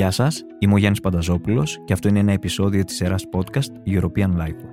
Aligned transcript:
Γεια 0.00 0.10
σας, 0.10 0.44
είμαι 0.58 0.74
ο 0.74 0.76
Γιάννης 0.76 1.00
Πανταζόπουλος 1.00 1.78
και 1.84 1.92
αυτό 1.92 2.08
είναι 2.08 2.18
ένα 2.18 2.32
επεισόδιο 2.32 2.84
της 2.84 2.96
σειράς 2.96 3.24
podcast 3.32 3.88
European 3.88 4.36
Life. 4.36 4.64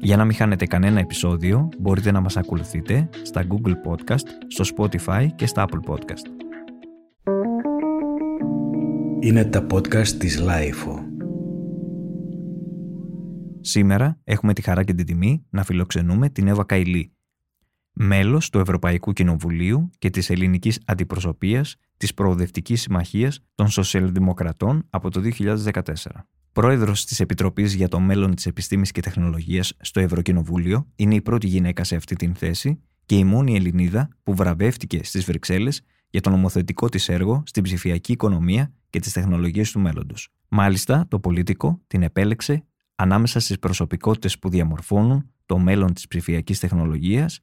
Για 0.00 0.16
να 0.16 0.24
μην 0.24 0.34
χάνετε 0.34 0.66
κανένα 0.66 1.00
επεισόδιο, 1.00 1.68
μπορείτε 1.78 2.10
να 2.10 2.20
μας 2.20 2.36
ακολουθείτε 2.36 3.08
στα 3.22 3.46
Google 3.48 3.72
Podcast, 3.90 4.26
στο 4.46 4.64
Spotify 4.76 5.26
και 5.34 5.46
στα 5.46 5.64
Apple 5.68 5.90
Podcast. 5.90 6.44
Είναι 9.20 9.44
τα 9.44 9.66
podcast 9.70 10.08
της 10.08 10.42
Lifeo. 10.42 10.98
Σήμερα 13.60 14.20
έχουμε 14.24 14.52
τη 14.52 14.62
χαρά 14.62 14.84
και 14.84 14.94
την 14.94 15.06
τιμή 15.06 15.46
να 15.50 15.64
φιλοξενούμε 15.64 16.28
την 16.28 16.48
Εύα 16.48 16.64
Καηλή, 16.64 17.12
μέλος 17.92 18.50
του 18.50 18.58
Ευρωπαϊκού 18.58 19.12
Κοινοβουλίου 19.12 19.90
και 19.98 20.10
της 20.10 20.30
ελληνικής 20.30 20.80
αντιπροσωπείας 20.84 21.76
της 21.96 22.14
Προοδευτικής 22.14 22.80
Συμμαχίας 22.80 23.40
των 23.54 23.68
Σοσιαλδημοκρατών 23.68 24.86
από 24.90 25.10
το 25.10 25.20
2014. 25.20 25.82
Πρόεδρος 26.52 27.04
της 27.04 27.20
Επιτροπής 27.20 27.74
για 27.74 27.88
το 27.88 28.00
Μέλλον 28.00 28.34
της 28.34 28.46
Επιστήμης 28.46 28.90
και 28.90 29.00
Τεχνολογίας 29.00 29.72
στο 29.80 30.00
Ευρωκοινοβούλιο, 30.00 30.86
είναι 30.96 31.14
η 31.14 31.20
πρώτη 31.20 31.46
γυναίκα 31.46 31.84
σε 31.84 31.96
αυτή 31.96 32.16
την 32.16 32.34
θέση 32.34 32.80
και 33.06 33.16
η 33.16 33.24
μόνη 33.24 33.54
Ελληνίδα 33.54 34.08
που 34.22 34.34
βραβεύτηκε 34.34 35.04
στις 35.04 35.24
Βρυξέλλες 35.24 35.82
για 36.10 36.20
το 36.20 36.30
νομοθετικό 36.30 36.88
της 36.88 37.08
έργο 37.08 37.42
στην 37.46 37.62
ψηφιακή 37.62 38.12
οικονομία 38.12 38.72
και 38.90 39.00
τις 39.00 39.12
τεχνολογίες 39.12 39.70
του 39.70 39.80
μέλλοντος. 39.80 40.28
Μάλιστα, 40.48 41.06
το 41.08 41.18
πολίτικο 41.18 41.80
την 41.86 42.02
επέλεξε 42.02 42.64
ανάμεσα 42.94 43.40
στις 43.40 43.58
προσωπικότητες 43.58 44.38
που 44.38 44.48
διαμορφώνουν 44.48 45.30
το 45.46 45.58
μέλλον 45.58 45.92
της 45.92 46.08
ψηφιακής 46.08 46.58
τεχνολογίας 46.58 47.40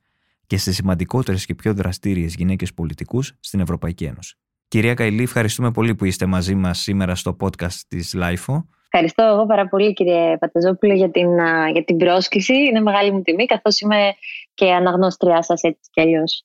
και 0.50 0.58
στις 0.58 0.76
σημαντικότερες 0.76 1.46
και 1.46 1.56
πιο 1.56 1.74
δραστήριες 1.74 2.36
γυναίκες 2.36 2.74
πολιτικούς 2.74 3.34
στην 3.40 3.60
Ευρωπαϊκή 3.60 4.04
Ένωση. 4.04 4.36
Κυρία 4.68 4.94
Καηλή, 4.94 5.24
ευχαριστούμε 5.24 5.72
πολύ 5.72 5.96
που 5.96 6.06
είστε 6.06 6.26
μαζί 6.26 6.56
μας 6.56 6.80
σήμερα 6.80 7.16
στο 7.16 7.38
podcast 7.40 7.80
της 7.88 8.16
LIFO. 8.18 8.64
Ευχαριστώ 8.92 9.24
εγώ 9.24 9.46
πάρα 9.46 9.68
πολύ 9.68 9.94
κύριε 9.94 10.38
Πατεζόπουλο 10.38 10.94
για 10.94 11.12
την, 11.12 11.30
για 11.72 11.84
την 11.86 11.98
πρόσκληση. 11.98 12.54
Είναι 12.54 12.80
μεγάλη 12.80 13.12
μου 13.12 13.22
τιμή 13.22 13.46
καθώς 13.46 13.80
είμαι 13.80 14.14
και 14.54 14.74
αναγνώστριά 14.74 15.42
σας 15.42 15.62
έτσι 15.62 15.90
κι 15.92 16.02
αλλιώς. 16.02 16.44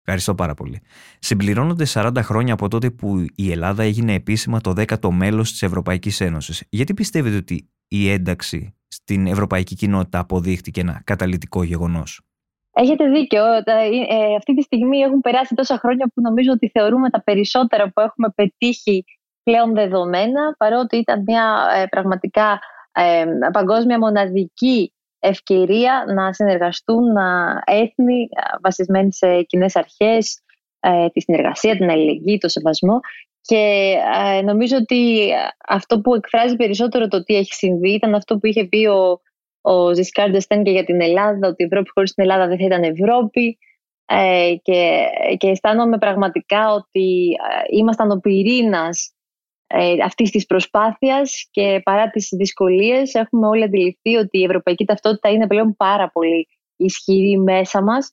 Ευχαριστώ 0.00 0.34
πάρα 0.34 0.54
πολύ. 0.54 0.80
Συμπληρώνονται 1.18 1.84
40 1.88 2.12
χρόνια 2.16 2.52
από 2.52 2.68
τότε 2.68 2.90
που 2.90 3.24
η 3.34 3.50
Ελλάδα 3.50 3.82
έγινε 3.82 4.14
επίσημα 4.14 4.60
το 4.60 4.72
10ο 4.76 5.10
μέλος 5.10 5.50
της 5.50 5.62
Ευρωπαϊκής 5.62 6.20
Ένωσης. 6.20 6.64
Γιατί 6.68 6.94
πιστεύετε 6.94 7.36
ότι 7.36 7.70
η 7.88 8.10
ένταξη 8.10 8.74
στην 8.88 9.26
ευρωπαϊκή 9.26 9.74
κοινότητα 9.74 10.18
αποδείχτηκε 10.18 10.80
ένα 10.80 11.02
καταλητικό 11.04 11.62
γεγονός; 11.62 12.20
Έχετε 12.78 13.08
δίκιο. 13.08 13.44
Ε, 13.44 14.34
αυτή 14.36 14.54
τη 14.54 14.62
στιγμή 14.62 14.98
έχουν 14.98 15.20
περάσει 15.20 15.54
τόσα 15.54 15.78
χρόνια 15.78 16.10
που 16.14 16.20
νομίζω 16.20 16.52
ότι 16.52 16.68
θεωρούμε 16.68 17.10
τα 17.10 17.22
περισσότερα 17.22 17.84
που 17.84 18.00
έχουμε 18.00 18.28
πετύχει 18.34 19.04
πλέον 19.42 19.74
δεδομένα, 19.74 20.54
παρότι 20.58 20.96
ήταν 20.96 21.22
μια 21.26 21.68
ε, 21.76 21.86
πραγματικά 21.86 22.58
ε, 22.92 23.24
παγκόσμια 23.52 23.98
μοναδική 23.98 24.92
ευκαιρία 25.18 26.04
να 26.14 26.32
συνεργαστούν 26.32 27.04
έθνη 27.64 28.28
βασισμένοι 28.62 29.12
σε 29.12 29.42
κοινές 29.42 29.76
αρχές, 29.76 30.40
τη 31.12 31.20
συνεργασία, 31.20 31.76
την 31.76 31.90
αλληλεγγύη, 31.90 32.38
το 32.38 32.48
σεβασμό 32.48 33.00
και 33.40 33.94
νομίζω 34.44 34.76
ότι 34.76 35.30
αυτό 35.68 36.00
που 36.00 36.14
εκφράζει 36.14 36.56
περισσότερο 36.56 37.08
το 37.08 37.24
τι 37.24 37.34
έχει 37.36 37.52
συμβεί 37.52 37.90
ήταν 37.90 38.14
αυτό 38.14 38.38
που 38.38 38.46
είχε 38.46 38.64
πει 38.64 38.86
ο 38.86 39.20
ο 39.68 39.94
Ζισκάρ 39.94 40.30
Ντεστέν 40.30 40.62
και 40.62 40.70
για 40.70 40.84
την 40.84 41.00
Ελλάδα, 41.00 41.48
ότι 41.48 41.62
η 41.62 41.66
Ευρώπη 41.66 41.90
χωρίς 41.94 42.12
την 42.14 42.24
Ελλάδα 42.24 42.46
δεν 42.46 42.58
θα 42.58 42.64
ήταν 42.64 42.82
Ευρώπη. 42.82 43.58
Ε, 44.06 44.54
και, 44.62 45.06
και 45.36 45.48
αισθάνομαι 45.48 45.98
πραγματικά 45.98 46.72
ότι 46.72 47.28
ε, 47.28 47.76
ήμασταν 47.76 48.10
ο 48.10 48.16
πυρήνας 48.16 49.14
ε, 49.66 49.94
αυτής 50.04 50.30
της 50.30 50.46
προσπάθειας 50.46 51.48
και 51.50 51.80
παρά 51.84 52.10
τις 52.10 52.28
δυσκολίες 52.30 53.14
έχουμε 53.14 53.46
όλοι 53.46 53.62
αντιληφθεί 53.62 54.16
ότι 54.16 54.38
η 54.38 54.44
ευρωπαϊκή 54.44 54.84
ταυτότητα 54.84 55.28
είναι 55.28 55.46
πλέον 55.46 55.76
πάρα 55.76 56.10
πολύ 56.10 56.48
ισχυρή 56.76 57.38
μέσα 57.38 57.82
μας. 57.82 58.12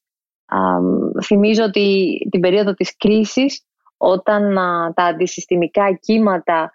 θυμίζω 1.24 1.64
ότι 1.64 2.18
την 2.32 2.40
περίοδο 2.40 2.74
της 2.74 2.98
κρίσης 2.98 3.66
όταν 3.98 4.54
τα 4.94 5.04
αντισυστημικά 5.04 5.94
κύματα 5.94 6.72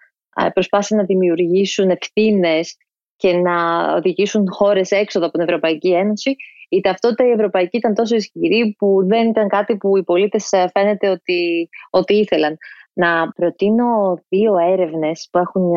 προσπάθησαν 0.53 0.97
να 0.97 1.03
δημιουργήσουν 1.03 1.89
ευθύνες 1.89 2.77
και 3.19 3.33
να 3.33 3.55
οδηγήσουν 3.95 4.45
χώρες 4.49 4.91
έξω 4.91 5.19
από 5.19 5.31
την 5.31 5.41
Ευρωπαϊκή 5.41 5.93
Ένωση. 5.93 6.35
Η 6.69 6.81
ταυτότητα 6.81 7.27
η 7.27 7.31
ευρωπαϊκή 7.31 7.77
ήταν 7.77 7.93
τόσο 7.93 8.15
ισχυρή 8.15 8.75
που 8.77 9.05
δεν 9.07 9.27
ήταν 9.27 9.47
κάτι 9.47 9.77
που 9.77 9.97
οι 9.97 10.03
πολίτες 10.03 10.51
ε, 10.51 10.69
φαίνεται 10.73 11.09
ότι, 11.09 11.69
ότι 11.89 12.13
ήθελαν. 12.13 12.57
Να 12.93 13.31
προτείνω 13.31 14.19
δύο 14.29 14.57
έρευνες 14.57 15.27
που 15.31 15.37
έχουν 15.39 15.71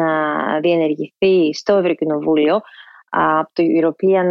διενεργηθεί 0.61 1.55
στο 1.55 1.77
Ευρωκοινοβούλιο 1.77 2.61
από 3.09 3.51
το 3.53 3.63
European 3.63 4.27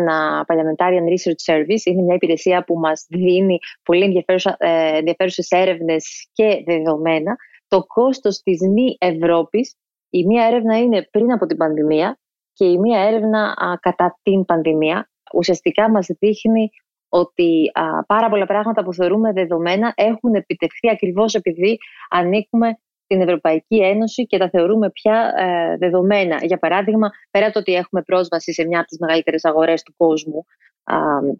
Parliamentarian 0.48 1.06
Research 1.14 1.54
Service. 1.54 1.84
Είναι 1.84 2.02
μια 2.02 2.16
υπηρεσία 2.16 2.64
που 2.64 2.80
μας 2.80 3.06
δίνει 3.10 3.60
πολύ 3.84 4.26
ε, 4.58 4.98
ενδιαφέρουσες 4.98 5.52
έρευνες 5.52 6.30
και 6.34 6.64
δεδομένα. 6.66 7.36
Το 7.68 7.84
κόστος 7.86 8.38
της 8.38 8.62
μη 8.62 8.96
Ευρώπης, 9.00 9.76
η 10.10 10.26
μία 10.26 10.46
έρευνα 10.46 10.78
είναι 10.78 11.08
πριν 11.12 11.32
από 11.32 11.46
την 11.46 11.58
πανδημία 11.58 12.20
και 12.54 12.66
η 12.66 12.78
μία 12.78 13.00
έρευνα 13.00 13.56
κατά 13.82 14.20
την 14.22 14.46
πανδημία 14.46 15.10
ουσιαστικά 15.34 15.90
μας 15.90 16.08
δείχνει 16.20 16.70
ότι 17.10 17.72
πάρα 18.08 18.30
πολλά 18.30 18.46
πράγματα 18.46 18.84
που 18.84 18.94
θεωρούμε 18.94 19.32
δεδομένα 19.32 19.94
έχουν 19.96 20.36
επιτευχθεί 20.36 20.90
ακριβώς 20.90 21.34
επειδή 21.34 21.78
ανήκουμε 22.10 22.78
στην 23.04 23.22
Ευρωπαϊκή 23.22 23.76
Ένωση 23.76 24.26
και 24.26 24.38
τα 24.38 24.50
θεωρούμε 24.50 24.90
πια 24.92 25.34
ε, 25.38 25.78
δεδομένα. 25.78 26.46
Για 26.46 26.58
παράδειγμα, 26.58 27.10
πέρα 27.32 27.46
από 27.46 27.54
το 27.54 27.60
ότι 27.60 27.74
έχουμε 27.74 28.02
πρόσβαση 28.02 28.54
σε 28.54 28.66
μια 28.66 28.80
από 28.80 28.88
τις 28.88 29.00
μεγαλύτερες 29.00 29.46
αγορές 29.46 29.84
του 29.84 29.94
κόσμου, 29.98 30.46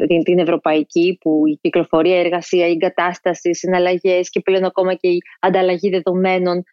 την, 0.08 0.24
την 0.24 0.40
ευρωπαϊκή, 0.40 1.18
που 1.22 1.48
η 1.48 1.58
κυκλοφορία, 1.62 2.16
η 2.16 2.20
εργασία, 2.20 2.68
η 2.68 2.72
εγκατάσταση, 2.72 3.50
οι 3.50 3.54
συναλλαγές 3.54 4.30
και 4.30 4.40
πλέον 4.40 4.64
ακόμα 4.64 4.94
και 4.94 5.08
η 5.08 5.18
ανταλλαγή 5.40 5.90
δεδομένων 5.90 6.64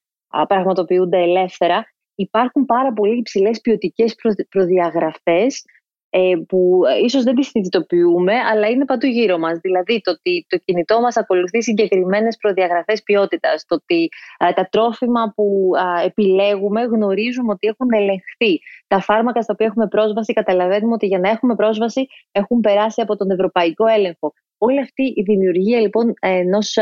πραγματοποιούνται 0.49 1.19
ελεύθερα 1.19 1.85
υπάρχουν 2.19 2.65
πάρα 2.65 2.93
πολύ 2.93 3.19
υψηλές 3.19 3.61
ποιοτικές 3.61 4.15
προδιαγραφές 4.49 5.65
ε, 6.11 6.33
που 6.49 6.81
ε, 6.89 7.05
ίσως 7.05 7.23
δεν 7.23 7.35
τις 7.35 7.49
συνειδητοποιούμε, 7.49 8.35
αλλά 8.35 8.69
είναι 8.69 8.85
παντού 8.85 9.07
γύρω 9.07 9.39
μας. 9.39 9.59
Δηλαδή 9.59 10.01
το 10.01 10.11
ότι 10.11 10.47
το 10.49 10.59
κινητό 10.65 11.01
μας 11.01 11.17
ακολουθεί 11.17 11.63
συγκεκριμένες 11.63 12.37
προδιαγραφές 12.37 13.03
ποιότητας, 13.03 13.65
το 13.67 13.75
ότι 13.75 14.09
ε, 14.39 14.53
τα 14.53 14.69
τρόφιμα 14.71 15.33
που 15.35 15.71
επιλέγουμε 16.05 16.83
γνωρίζουμε 16.83 17.53
ότι 17.53 17.67
έχουν 17.67 17.89
ελεγχθεί. 17.93 18.61
Τα 18.87 19.01
φάρμακα 19.01 19.43
στα 19.43 19.53
οποία 19.53 19.67
έχουμε 19.67 19.89
πρόσβαση 19.89 20.33
καταλαβαίνουμε 20.33 20.93
ότι 20.93 21.07
για 21.07 21.19
να 21.19 21.29
έχουμε 21.29 21.55
πρόσβαση 21.55 22.07
έχουν 22.33 22.61
περάσει 22.61 23.01
από 23.01 23.17
τον 23.17 23.31
ευρωπαϊκό 23.31 23.87
έλεγχο. 23.87 24.33
Όλη 24.59 24.81
αυτή 24.81 25.03
η 25.03 25.23
δημιουργία 25.23 25.81
λοιπόν 25.81 26.15
ενός 26.21 26.77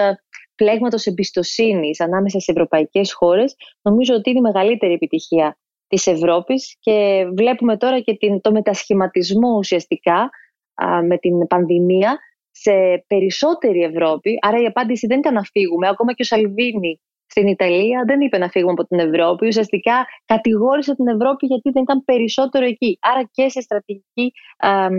πλέγματος 0.57 1.07
εμπιστοσύνης 1.07 2.01
ανάμεσα 2.01 2.41
σε 2.41 2.51
ευρωπαϊκές 2.51 3.13
χώρες 3.13 3.57
νομίζω 3.83 4.15
ότι 4.15 4.31
είναι 4.31 4.39
η 4.39 4.43
μεγαλύτερη 4.43 4.93
επιτυχία 4.93 5.59
της 5.89 6.07
Ευρώπης 6.07 6.77
και 6.81 7.27
βλέπουμε 7.37 7.77
τώρα 7.77 8.01
και 8.01 8.17
την, 8.17 8.41
το 8.41 8.53
μετασχηματισμό 8.53 9.57
ουσιαστικά 9.57 10.31
με 11.07 11.19
την 11.19 11.47
πανδημία 11.47 12.19
σε 12.51 13.05
περισσότερη 13.07 13.83
Ευρώπη. 13.83 14.39
Άρα 14.41 14.63
η 14.63 14.65
απάντηση 14.65 15.07
δεν 15.07 15.19
ήταν 15.19 15.35
να 15.35 15.43
φύγουμε. 15.43 15.89
Ακόμα 15.89 16.13
και 16.13 16.23
ο 16.23 16.25
Σαλβίνη 16.25 17.01
στην 17.27 17.47
Ιταλία 17.47 18.05
δεν 18.07 18.21
είπε 18.21 18.39
να 18.39 18.49
φύγουμε 18.49 18.73
από 18.73 18.87
την 18.87 18.99
Ευρώπη. 18.99 19.47
Ουσιαστικά 19.47 20.07
κατηγόρησε 20.25 20.95
την 20.95 21.07
Ευρώπη 21.07 21.47
γιατί 21.47 21.71
δεν 21.71 21.83
ήταν 21.83 22.05
περισσότερο 22.05 22.65
εκεί. 22.65 22.99
Άρα 23.01 23.29
και 23.31 23.49
σε 23.49 23.61
στρατηγική, 23.61 24.33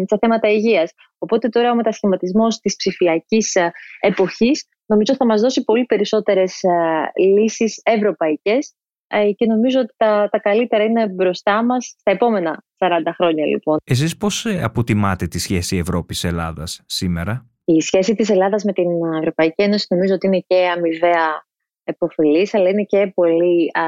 σε 0.05 0.17
θέματα 0.21 0.49
υγείας. 0.49 0.91
Οπότε 1.17 1.49
τώρα 1.49 1.71
ο 1.71 1.75
μετασχηματισμός 1.75 2.59
της 2.59 2.75
ψηφιακής 2.75 3.55
εποχής 3.99 4.67
νομίζω 4.87 5.15
θα 5.15 5.25
μας 5.25 5.41
δώσει 5.41 5.63
πολύ 5.63 5.85
περισσότερες 5.85 6.63
ε, 6.63 7.21
λύσεις 7.23 7.81
ευρωπαϊκές 7.83 8.75
ε, 9.07 9.31
και 9.31 9.45
νομίζω 9.45 9.79
ότι 9.79 9.93
τα, 9.97 10.29
τα 10.31 10.39
καλύτερα 10.39 10.83
είναι 10.83 11.07
μπροστά 11.07 11.65
μας 11.65 11.95
στα 11.99 12.11
επόμενα 12.11 12.63
40 12.77 12.87
χρόνια 13.15 13.45
λοιπόν. 13.45 13.77
Εσείς 13.83 14.17
πώς 14.17 14.45
ε, 14.45 14.63
αποτιμάτε 14.63 15.27
τη 15.27 15.39
σχέση 15.39 15.77
Ευρώπης-Ελλάδας 15.77 16.81
σήμερα; 16.85 17.49
Η 17.63 17.81
σχέση 17.81 18.15
της 18.15 18.29
Ελλάδας 18.29 18.63
με 18.63 18.73
την 18.73 18.89
Ευρωπαϊκή 19.19 19.61
Ένωση 19.61 19.87
νομίζω 19.89 20.13
ότι 20.13 20.27
είναι 20.27 20.43
και 20.47 20.67
αμοιβαία 20.75 21.45
εποφελής 21.83 22.53
αλλά 22.53 22.69
είναι 22.69 22.83
και 22.83 23.11
πολύ 23.15 23.71
α, 23.73 23.83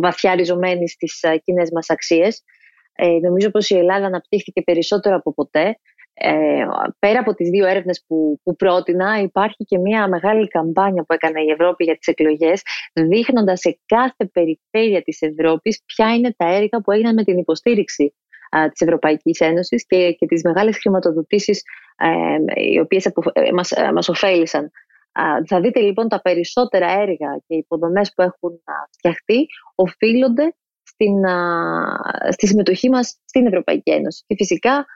βαθιά 0.00 0.34
ριζωμένη 0.34 0.88
στις 0.88 1.24
κοινές 1.44 1.70
μας 1.70 1.90
αξίες. 1.90 2.42
Ε, 2.92 3.18
νομίζω 3.22 3.50
πως 3.50 3.70
η 3.70 3.76
Ελλάδα 3.76 4.06
αναπτύχθηκε 4.06 4.62
περισσότερο 4.62 5.16
από 5.16 5.34
ποτέ 5.34 5.78
ε, 6.20 6.66
πέρα 6.98 7.18
από 7.20 7.34
τις 7.34 7.48
δύο 7.48 7.66
έρευνες 7.66 8.04
που, 8.06 8.40
που 8.42 8.56
πρότεινα 8.56 9.20
υπάρχει 9.20 9.64
και 9.64 9.78
μια 9.78 10.08
μεγάλη 10.08 10.48
καμπάνια 10.48 11.02
που 11.02 11.12
έκανε 11.12 11.40
η 11.40 11.50
Ευρώπη 11.50 11.84
για 11.84 11.96
τις 11.96 12.06
εκλογές 12.06 12.62
δείχνοντας 12.92 13.60
σε 13.60 13.78
κάθε 13.86 14.26
περιφέρεια 14.32 15.02
της 15.02 15.22
Ευρώπης 15.22 15.82
ποια 15.86 16.14
είναι 16.14 16.34
τα 16.36 16.46
έργα 16.48 16.80
που 16.84 16.92
έγιναν 16.92 17.14
με 17.14 17.24
την 17.24 17.38
υποστήριξη 17.38 18.14
α, 18.56 18.68
της 18.68 18.80
Ευρωπαϊκής 18.80 19.40
Ένωσης 19.40 19.86
και, 19.86 20.12
και 20.12 20.26
τις 20.26 20.42
μεγάλες 20.42 20.78
χρηματοδοτήσεις 20.78 21.62
ε, 21.96 22.62
οι 22.62 22.78
οποίες 22.78 23.06
απο, 23.06 23.22
ε, 23.32 23.52
μας, 23.52 23.70
ε, 23.70 23.92
μας 23.92 24.08
ωφέλησαν. 24.08 24.70
θα 25.46 25.60
δείτε 25.60 25.80
λοιπόν 25.80 26.08
τα 26.08 26.20
περισσότερα 26.20 26.90
έργα 26.90 27.40
και 27.46 27.54
υποδομές 27.54 28.12
που 28.14 28.22
έχουν 28.22 28.62
φτιαχτεί 28.90 29.46
οφείλονται 29.74 30.54
στην, 30.82 31.14
στη 32.30 32.46
συμμετοχή 32.46 32.88
μας 32.88 33.18
στην 33.24 33.46
Ευρωπαϊκή 33.46 33.90
Ένωση. 33.90 34.24
Και 34.26 34.34
φυσικά 34.34 34.86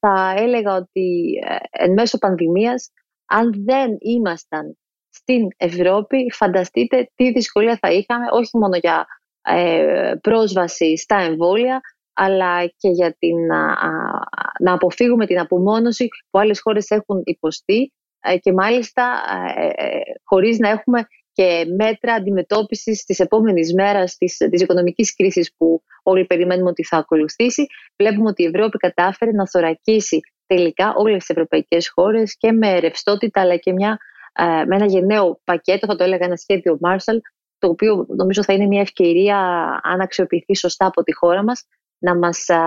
θα 0.00 0.34
έλεγα 0.36 0.74
ότι 0.74 1.32
ε, 1.46 1.84
εν 1.84 1.92
μέσω 1.92 2.18
πανδημίας, 2.18 2.90
αν 3.26 3.64
δεν 3.64 3.96
ήμασταν 4.00 4.78
στην 5.08 5.48
Ευρώπη, 5.56 6.32
φανταστείτε 6.32 7.10
τι 7.14 7.32
δυσκολία 7.32 7.78
θα 7.80 7.92
είχαμε, 7.92 8.26
όχι 8.30 8.58
μόνο 8.58 8.76
για 8.76 9.06
ε, 9.42 10.14
πρόσβαση 10.20 10.96
στα 10.96 11.16
εμβόλια, 11.16 11.80
αλλά 12.12 12.66
και 12.66 12.88
για 12.88 13.16
την, 13.18 13.36
να 14.60 14.72
αποφύγουμε 14.72 15.26
την 15.26 15.40
απομόνωση 15.40 16.08
που 16.30 16.38
άλλες 16.38 16.60
χώρες 16.60 16.90
έχουν 16.90 17.20
υποστεί 17.24 17.92
ε, 18.20 18.38
και 18.38 18.52
μάλιστα 18.52 19.22
χωρίς 20.24 20.58
να 20.58 20.68
έχουμε 20.68 21.06
και 21.34 21.64
μέτρα 21.76 22.14
αντιμετώπισης 22.14 23.04
της 23.04 23.18
επόμενης 23.18 23.74
μέρας 23.74 24.16
της, 24.16 24.36
της 24.36 24.60
οικονομικής 24.60 25.14
κρίσης 25.14 25.54
που 25.56 25.82
όλοι 26.02 26.24
περιμένουμε 26.24 26.68
ότι 26.68 26.84
θα 26.84 26.96
ακολουθήσει. 26.96 27.66
Βλέπουμε 27.96 28.28
ότι 28.28 28.42
η 28.42 28.46
Ευρώπη 28.46 28.78
κατάφερε 28.78 29.30
να 29.30 29.48
θωρακίσει 29.48 30.20
τελικά 30.46 30.94
όλες 30.96 31.18
τις 31.18 31.28
ευρωπαϊκές 31.28 31.88
χώρες 31.88 32.36
και 32.36 32.52
με 32.52 32.78
ρευστότητα 32.78 33.40
αλλά 33.40 33.56
και 33.56 33.72
μια, 33.72 33.98
ε, 34.32 34.44
με 34.44 34.76
ένα 34.76 34.86
γενναίο 34.86 35.40
πακέτο, 35.44 35.86
θα 35.86 35.96
το 35.96 36.04
έλεγα 36.04 36.24
ένα 36.24 36.36
σχέδιο 36.36 36.78
Marshall, 36.82 37.18
το 37.58 37.68
οποίο 37.68 38.06
νομίζω 38.08 38.44
θα 38.44 38.52
είναι 38.52 38.66
μια 38.66 38.80
ευκαιρία 38.80 39.38
αν 39.82 40.00
αξιοποιηθεί 40.00 40.56
σωστά 40.56 40.86
από 40.86 41.02
τη 41.02 41.14
χώρα 41.14 41.42
μας 41.44 41.66
να 41.98 42.18
μας 42.18 42.48
α, 42.48 42.62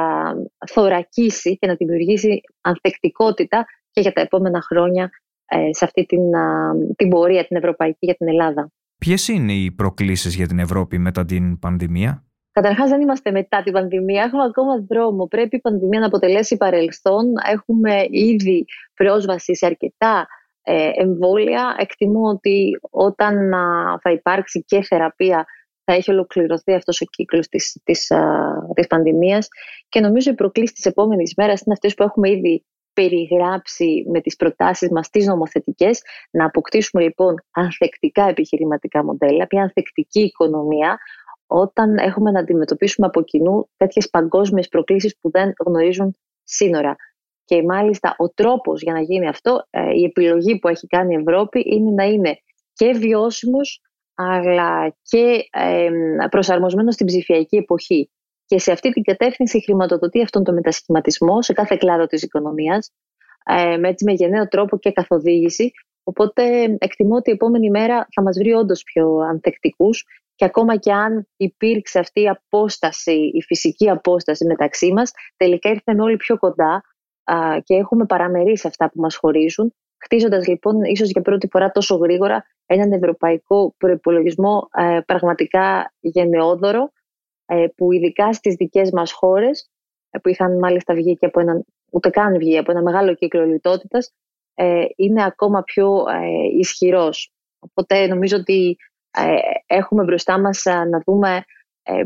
θωρακίσει 0.67 1.57
και 1.57 1.67
να 1.67 1.75
δημιουργήσει 1.75 2.41
ανθεκτικότητα 2.61 3.65
και 3.91 4.01
για 4.01 4.13
τα 4.13 4.21
επόμενα 4.21 4.61
χρόνια 4.61 5.03
ε, 5.03 5.26
σε 5.69 5.85
αυτή 5.85 6.05
την, 6.05 6.21
την 6.95 7.09
πορεία 7.09 7.45
την 7.45 7.57
ευρωπαϊκή 7.57 7.97
για 7.99 8.15
την 8.15 8.27
Ελλάδα. 8.27 8.71
Ποιες 8.97 9.27
είναι 9.27 9.53
οι 9.53 9.71
προκλήσεις 9.71 10.35
για 10.35 10.47
την 10.47 10.59
Ευρώπη 10.59 10.97
μετά 10.97 11.25
την 11.25 11.59
πανδημία; 11.59 12.27
Καταρχάς, 12.51 12.89
δεν 12.89 13.01
είμαστε 13.01 13.31
μετά 13.31 13.63
την 13.63 13.73
πανδημία. 13.73 14.23
Έχουμε 14.23 14.43
ακόμα 14.43 14.85
δρόμο. 14.89 15.27
Πρέπει 15.27 15.55
η 15.55 15.59
πανδημία 15.59 15.99
να 15.99 16.05
αποτελέσει 16.05 16.57
παρελθόν. 16.57 17.25
Έχουμε 17.51 18.05
ήδη 18.09 18.65
πρόσβαση 18.93 19.55
σε 19.55 19.65
αρκετά 19.65 20.27
ε, 20.61 20.89
εμβόλια. 20.93 21.75
Εκτιμώ 21.79 22.29
ότι 22.29 22.79
όταν 22.89 23.51
θα 24.01 24.11
υπάρξει 24.11 24.63
και 24.63 24.81
θεραπεία 24.81 25.45
θα 25.83 25.93
έχει 25.93 26.11
ολοκληρωθεί 26.11 26.73
αυτός 26.73 27.01
ο 27.01 27.05
κύκλος 27.05 27.47
της, 27.47 27.81
της, 27.83 28.11
της 28.73 28.87
πανδημίας 28.87 29.47
και 29.89 29.99
νομίζω 29.99 30.31
οι 30.31 30.35
προκλήσεις 30.35 30.73
της 30.73 30.85
επόμενης 30.85 31.33
μέρας 31.37 31.61
είναι 31.61 31.73
αυτές 31.73 31.93
που 31.93 32.03
έχουμε 32.03 32.29
ήδη 32.29 32.65
περιγράψει 32.97 34.05
με 34.11 34.21
τις 34.21 34.35
προτάσεις 34.35 34.89
μας 34.89 35.09
τις 35.09 35.25
νομοθετικές, 35.25 36.01
να 36.31 36.45
αποκτήσουμε 36.45 37.03
λοιπόν 37.03 37.35
ανθεκτικά 37.51 38.23
επιχειρηματικά 38.23 39.03
μοντέλα, 39.03 39.47
μια 39.51 39.61
ανθεκτική 39.61 40.19
οικονομία, 40.19 40.97
όταν 41.47 41.97
έχουμε 41.97 42.31
να 42.31 42.39
αντιμετωπίσουμε 42.39 43.07
από 43.07 43.21
κοινού 43.21 43.69
τέτοιες 43.77 44.09
παγκόσμιες 44.09 44.67
προκλήσεις 44.67 45.17
που 45.21 45.31
δεν 45.31 45.53
γνωρίζουν 45.65 46.15
σύνορα. 46.43 46.95
Και 47.45 47.63
μάλιστα 47.63 48.15
ο 48.17 48.29
τρόπος 48.29 48.81
για 48.81 48.93
να 48.93 49.01
γίνει 49.01 49.27
αυτό, 49.27 49.67
ε, 49.69 49.93
η 49.93 50.03
επιλογή 50.03 50.59
που 50.59 50.67
έχει 50.67 50.87
κάνει 50.87 51.13
η 51.13 51.17
Ευρώπη 51.17 51.63
είναι 51.65 51.91
να 51.91 52.03
είναι 52.03 52.37
και 52.73 52.91
βιώσιμος 52.91 53.81
αλλά 54.13 54.95
και 55.01 55.43
προσαρμοσμένος 56.29 56.93
στην 56.93 57.05
ψηφιακή 57.05 57.55
εποχή 57.55 58.11
και 58.47 58.59
σε 58.59 58.71
αυτή 58.71 58.91
την 58.91 59.03
κατεύθυνση 59.03 59.63
χρηματοδοτεί 59.63 60.21
αυτόν 60.21 60.43
τον 60.43 60.53
μετασχηματισμό 60.53 61.41
σε 61.41 61.53
κάθε 61.53 61.75
κλάδο 61.75 62.05
της 62.05 62.21
οικονομίας 62.21 62.91
ε, 63.45 63.77
με, 63.77 63.87
έτσι, 63.87 64.03
με 64.05 64.11
γενναίο 64.11 64.47
τρόπο 64.47 64.77
και 64.77 64.91
καθοδήγηση. 64.91 65.71
Οπότε 66.03 66.43
εκτιμώ 66.77 67.15
ότι 67.15 67.29
η 67.29 67.33
επόμενη 67.33 67.69
μέρα 67.69 68.07
θα 68.13 68.21
μας 68.21 68.37
βρει 68.37 68.51
όντως 68.51 68.83
πιο 68.83 69.17
ανθεκτικούς 69.17 70.05
και 70.35 70.45
ακόμα 70.45 70.75
και 70.75 70.93
αν 70.93 71.27
υπήρξε 71.37 71.99
αυτή 71.99 72.21
η 72.21 72.29
απόσταση, 72.29 73.31
η 73.33 73.41
φυσική 73.41 73.89
απόσταση 73.89 74.45
μεταξύ 74.45 74.93
μας, 74.93 75.11
τελικά 75.37 75.69
ήρθαμε 75.69 76.01
όλοι 76.01 76.17
πιο 76.17 76.37
κοντά 76.37 76.81
και 77.63 77.75
έχουμε 77.75 78.05
παραμερίσει 78.05 78.67
αυτά 78.67 78.89
που 78.89 79.01
μας 79.01 79.15
χωρίζουν, 79.15 79.73
χτίζοντας 80.03 80.47
λοιπόν 80.47 80.83
ίσως 80.83 81.09
για 81.09 81.21
πρώτη 81.21 81.47
φορά 81.51 81.71
τόσο 81.71 81.95
γρήγορα 81.95 82.45
έναν 82.65 82.91
ευρωπαϊκό 82.91 83.73
προπολογισμό 83.77 84.69
ε, 84.77 84.99
πραγματικά 85.05 85.93
γενναιόδωρο 85.99 86.81
ε, 86.81 86.96
που 87.75 87.91
ειδικά 87.91 88.33
στις 88.33 88.55
δικές 88.55 88.91
μας 88.91 89.11
χώρες, 89.11 89.69
ε, 90.09 90.19
που 90.19 90.29
είχαν 90.29 90.57
μάλιστα 90.59 90.93
βγει 90.93 91.17
και 91.17 91.25
από 91.25 91.39
έναν, 91.39 91.65
ούτε 91.91 92.09
καν 92.09 92.37
βγει 92.37 92.57
από 92.57 92.71
ένα 92.71 92.81
μεγάλο 92.81 93.13
κύκλο 93.13 93.45
λιτότητας, 93.45 94.13
ε, 94.53 94.85
είναι 94.95 95.23
ακόμα 95.23 95.63
πιο 95.63 96.05
ισχυρός. 96.57 97.31
Οπότε 97.59 98.07
νομίζω 98.07 98.37
ότι 98.37 98.77
έχουμε 99.65 100.03
μπροστά 100.03 100.39
μας 100.39 100.63
να 100.65 101.01
δούμε 101.05 101.43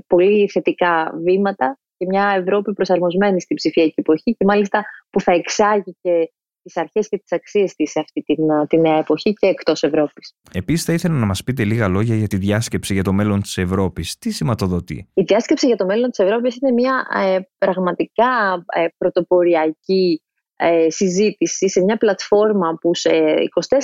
πολύ 0.07 0.49
θετικά 0.49 1.11
βήματα 1.23 1.79
και 1.97 2.05
μια 2.05 2.33
Ευρώπη 2.38 2.73
προσαρμοσμένη 2.73 3.41
στην 3.41 3.55
ψηφιακή 3.55 3.93
εποχή 3.95 4.35
και 4.35 4.45
μάλιστα 4.45 4.85
που 5.09 5.21
θα 5.21 5.31
εξάγει 5.31 5.95
και 6.01 6.31
τις 6.63 6.77
αρχές 6.77 7.07
και 7.07 7.17
τις 7.17 7.31
αξίες 7.31 7.75
της 7.75 7.91
σε 7.91 7.99
αυτή 7.99 8.21
την, 8.21 8.45
την 8.67 8.81
νέα 8.81 8.97
εποχή 8.97 9.33
και 9.33 9.47
εκτός 9.47 9.83
Ευρώπης. 9.83 10.35
Επίσης 10.53 10.85
θα 10.85 10.93
ήθελα 10.93 11.13
να 11.13 11.25
μας 11.25 11.43
πείτε 11.43 11.63
λίγα 11.63 11.87
λόγια 11.87 12.15
για 12.15 12.27
τη 12.27 12.37
διάσκεψη 12.37 12.93
για 12.93 13.03
το 13.03 13.13
μέλλον 13.13 13.41
της 13.41 13.57
Ευρώπης. 13.57 14.17
Τι 14.17 14.31
σηματοδοτεί; 14.31 15.09
Η 15.13 15.21
διάσκεψη 15.21 15.67
για 15.67 15.75
το 15.75 15.85
μέλλον 15.85 16.09
της 16.09 16.19
Ευρώπης 16.19 16.55
είναι 16.55 16.71
μια 16.71 17.07
ε, 17.13 17.39
πραγματικά 17.57 18.63
ε, 18.75 18.85
πρωτοποριακή 18.97 20.21
ε, 20.55 20.89
συζήτηση 20.89 21.69
σε 21.69 21.83
μια 21.83 21.97
πλατφόρμα 21.97 22.77
που 22.81 22.95
σε 22.95 23.09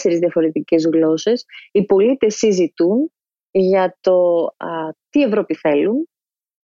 24 0.06 0.18
διαφορετικές 0.20 0.90
γλώσσες 0.94 1.46
οι 1.72 1.86
πολίτες 1.86 2.36
συζητούν 2.36 3.12
για 3.52 3.98
το 4.02 4.48
τι 5.10 5.22
Ευρώπη 5.22 5.56
θέλουν, 5.56 6.08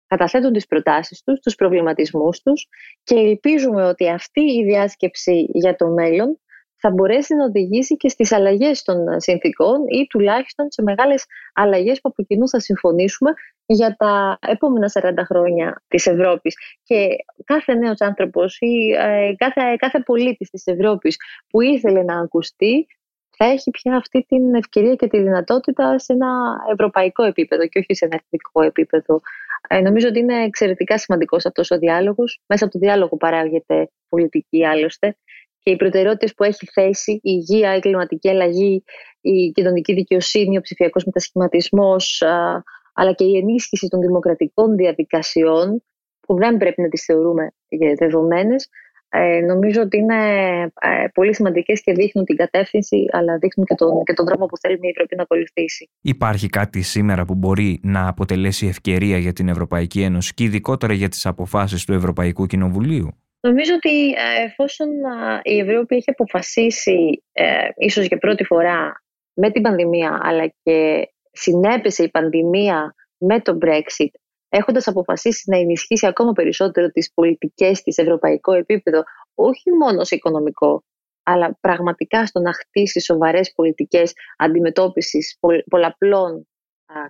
καταθέτουν 0.09 0.53
τις 0.53 0.67
προτάσεις 0.67 1.23
τους, 1.23 1.39
τους 1.39 1.55
προβληματισμούς 1.55 2.41
τους 2.41 2.67
και 3.03 3.15
ελπίζουμε 3.15 3.85
ότι 3.85 4.09
αυτή 4.09 4.41
η 4.41 4.63
διάσκεψη 4.63 5.45
για 5.53 5.75
το 5.75 5.87
μέλλον 5.87 6.39
θα 6.81 6.89
μπορέσει 6.91 7.35
να 7.35 7.43
οδηγήσει 7.43 7.97
και 7.97 8.09
στις 8.09 8.31
αλλαγές 8.31 8.81
των 8.83 9.19
συνθήκων 9.19 9.77
ή 9.87 10.07
τουλάχιστον 10.07 10.67
σε 10.69 10.81
μεγάλες 10.81 11.25
αλλαγές 11.53 12.01
που 12.01 12.09
από 12.09 12.23
κοινού 12.23 12.49
θα 12.49 12.59
συμφωνήσουμε 12.59 13.31
για 13.65 13.95
τα 13.97 14.39
επόμενα 14.47 14.91
40 14.93 15.13
χρόνια 15.25 15.83
της 15.87 16.05
Ευρώπης. 16.05 16.55
Και 16.83 17.07
κάθε 17.43 17.73
νέος 17.73 18.01
άνθρωπος 18.01 18.57
ή 18.59 18.91
ε, 18.97 19.33
κάθε, 19.35 19.75
κάθε 19.77 19.99
πολίτης 19.99 20.49
της 20.49 20.67
Ευρώπης 20.67 21.17
που 21.49 21.61
ήθελε 21.61 22.03
να 22.03 22.19
ακουστεί 22.19 22.87
θα 23.41 23.45
έχει 23.45 23.71
πια 23.71 23.95
αυτή 23.95 24.25
την 24.27 24.55
ευκαιρία 24.55 24.95
και 24.95 25.07
τη 25.07 25.19
δυνατότητα 25.19 25.99
σε 25.99 26.13
ένα 26.13 26.55
ευρωπαϊκό 26.71 27.23
επίπεδο 27.23 27.67
και 27.67 27.79
όχι 27.79 27.95
σε 27.95 28.05
ένα 28.05 28.15
εθνικό 28.15 28.61
επίπεδο. 28.61 29.19
Ε, 29.67 29.79
νομίζω 29.79 30.07
ότι 30.07 30.19
είναι 30.19 30.43
εξαιρετικά 30.43 30.97
σημαντικός 30.97 31.45
αυτός 31.45 31.71
ο 31.71 31.77
διάλογος. 31.77 32.41
Μέσα 32.45 32.63
από 32.63 32.73
το 32.73 32.79
διάλογο 32.79 33.17
παράγεται 33.17 33.89
πολιτική 34.09 34.65
άλλωστε. 34.65 35.17
Και 35.59 35.71
οι 35.71 35.75
προτεραιότητες 35.75 36.33
που 36.33 36.43
έχει 36.43 36.65
θέσει, 36.65 37.11
η 37.11 37.19
υγεία, 37.23 37.75
η 37.75 37.79
κλιματική 37.79 38.29
αλλαγή, 38.29 38.83
η 39.21 39.51
κοινωνική 39.51 39.93
δικαιοσύνη, 39.93 40.57
ο 40.57 40.61
ψηφιακός 40.61 41.05
μετασχηματισμός, 41.05 42.23
αλλά 42.93 43.13
και 43.13 43.23
η 43.23 43.37
ενίσχυση 43.37 43.87
των 43.87 43.99
δημοκρατικών 43.99 44.75
διαδικασιών, 44.75 45.83
που 46.19 46.35
δεν 46.35 46.57
πρέπει 46.57 46.81
να 46.81 46.89
τις 46.89 47.03
θεωρούμε 47.03 47.51
δεδομένες, 47.97 48.69
ε, 49.09 49.39
νομίζω 49.39 49.81
ότι 49.81 49.97
είναι 49.97 50.15
ε, 50.61 51.07
πολύ 51.13 51.35
σημαντικές 51.35 51.81
και 51.81 51.93
δείχνουν 51.93 52.25
την 52.25 52.35
κατεύθυνση, 52.35 53.05
αλλά 53.11 53.37
δείχνουν 53.37 53.65
και 53.65 53.75
τον, 53.75 54.03
και 54.03 54.13
τον 54.13 54.25
δρόμο 54.25 54.45
που 54.45 54.57
θέλει 54.57 54.77
η 54.81 54.87
Ευρώπη 54.87 55.15
να 55.15 55.21
ακολουθήσει. 55.21 55.89
Υπάρχει 56.01 56.47
κάτι 56.47 56.81
σήμερα 56.81 57.25
που 57.25 57.35
μπορεί 57.35 57.79
να 57.83 58.07
αποτελέσει 58.07 58.67
ευκαιρία 58.67 59.17
για 59.17 59.33
την 59.33 59.47
Ευρωπαϊκή 59.47 60.01
Ένωση 60.01 60.33
και 60.33 60.43
ειδικότερα 60.43 60.93
για 60.93 61.09
τις 61.09 61.25
αποφάσεις 61.25 61.85
του 61.85 61.93
Ευρωπαϊκού 61.93 62.45
Κοινοβουλίου; 62.45 63.09
Νομίζω 63.41 63.73
ότι 63.73 64.09
ε, 64.09 64.43
εφόσον 64.43 64.87
η 65.43 65.59
Ευρώπη 65.59 65.95
έχει 65.95 66.09
αποφασίσει, 66.09 67.23
ε, 67.31 67.45
ίσως 67.75 68.05
για 68.05 68.17
πρώτη 68.17 68.43
φορά 68.43 69.03
με 69.33 69.51
την 69.51 69.61
πανδημία, 69.61 70.19
αλλά 70.23 70.53
και 70.63 71.09
συνέπεσε 71.31 72.03
η 72.03 72.09
πανδημία 72.09 72.95
με 73.17 73.39
το 73.39 73.57
Brexit 73.61 74.13
έχοντας 74.49 74.87
αποφασίσει 74.87 75.49
να 75.49 75.57
ενισχύσει 75.57 76.07
ακόμα 76.07 76.31
περισσότερο 76.31 76.89
τις 76.89 77.11
πολιτικές 77.13 77.81
της 77.81 77.93
σε 77.93 78.01
ευρωπαϊκό 78.01 78.53
επίπεδο, 78.53 79.03
όχι 79.33 79.71
μόνο 79.71 80.03
σε 80.03 80.15
οικονομικό, 80.15 80.83
αλλά 81.23 81.57
πραγματικά 81.61 82.25
στο 82.25 82.39
να 82.39 82.53
χτίσει 82.53 83.01
σοβαρές 83.01 83.51
πολιτικές 83.53 84.13
αντιμετώπισης 84.37 85.37
πολλαπλών 85.69 86.47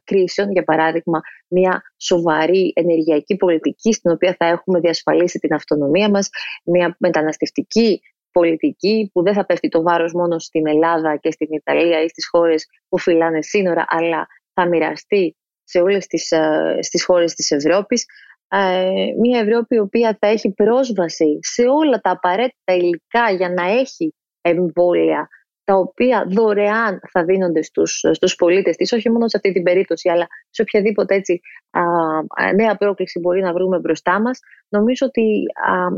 κρίσεων, 0.03 0.51
για 0.51 0.63
παράδειγμα 0.63 1.21
μια 1.47 1.81
σοβαρή 1.97 2.71
ενεργειακή 2.75 3.35
πολιτική 3.35 3.93
στην 3.93 4.11
οποία 4.11 4.35
θα 4.39 4.45
έχουμε 4.45 4.79
διασφαλίσει 4.79 5.39
την 5.39 5.53
αυτονομία 5.53 6.09
μας, 6.09 6.29
μια 6.63 6.95
μεταναστευτική 6.99 8.01
πολιτική 8.31 9.09
που 9.13 9.23
δεν 9.23 9.33
θα 9.33 9.45
πέφτει 9.45 9.67
το 9.67 9.81
βάρος 9.81 10.13
μόνο 10.13 10.39
στην 10.39 10.67
Ελλάδα 10.67 11.17
και 11.17 11.31
στην 11.31 11.47
Ιταλία 11.51 12.03
ή 12.03 12.07
στις 12.07 12.27
χώρες 12.27 12.65
που 12.89 12.99
φυλάνε 12.99 13.41
σύνορα, 13.41 13.85
αλλά 13.87 14.27
θα 14.53 14.67
μοιραστεί 14.67 15.37
σε 15.69 15.79
όλες 15.79 16.07
τις, 16.07 16.31
ε, 16.31 16.77
στις 16.81 17.05
χώρες 17.05 17.33
της 17.33 17.51
Ευρώπης. 17.51 18.05
Ε, 18.47 18.89
μια 19.19 19.39
Ευρώπη 19.39 19.75
η 19.75 19.79
οποία 19.79 20.17
θα 20.19 20.27
έχει 20.27 20.53
πρόσβαση 20.53 21.39
σε 21.41 21.61
όλα 21.61 21.99
τα 21.99 22.11
απαραίτητα 22.11 22.73
υλικά 22.73 23.31
για 23.37 23.49
να 23.49 23.63
έχει 23.63 24.15
εμβόλια 24.41 25.27
τα 25.63 25.75
οποία 25.75 26.25
δωρεάν 26.27 26.99
θα 27.11 27.23
δίνονται 27.23 27.61
στους, 27.61 28.03
στους 28.11 28.35
πολίτες 28.35 28.75
της, 28.75 28.91
όχι 28.91 29.09
μόνο 29.09 29.27
σε 29.27 29.37
αυτή 29.37 29.51
την 29.51 29.63
περίπτωση, 29.63 30.09
αλλά 30.09 30.27
σε 30.49 30.61
οποιαδήποτε 30.61 31.15
έτσι, 31.15 31.39
α, 31.69 32.53
νέα 32.53 32.75
πρόκληση 32.75 33.19
μπορεί 33.19 33.41
να 33.41 33.53
βρούμε 33.53 33.79
μπροστά 33.79 34.21
μας. 34.21 34.39
Νομίζω 34.69 35.05
ότι 35.05 35.45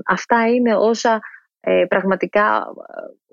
αυτά 0.05 0.47
είναι 0.47 0.75
όσα 0.75 1.19
ε, 1.59 1.85
πραγματικά 1.87 2.65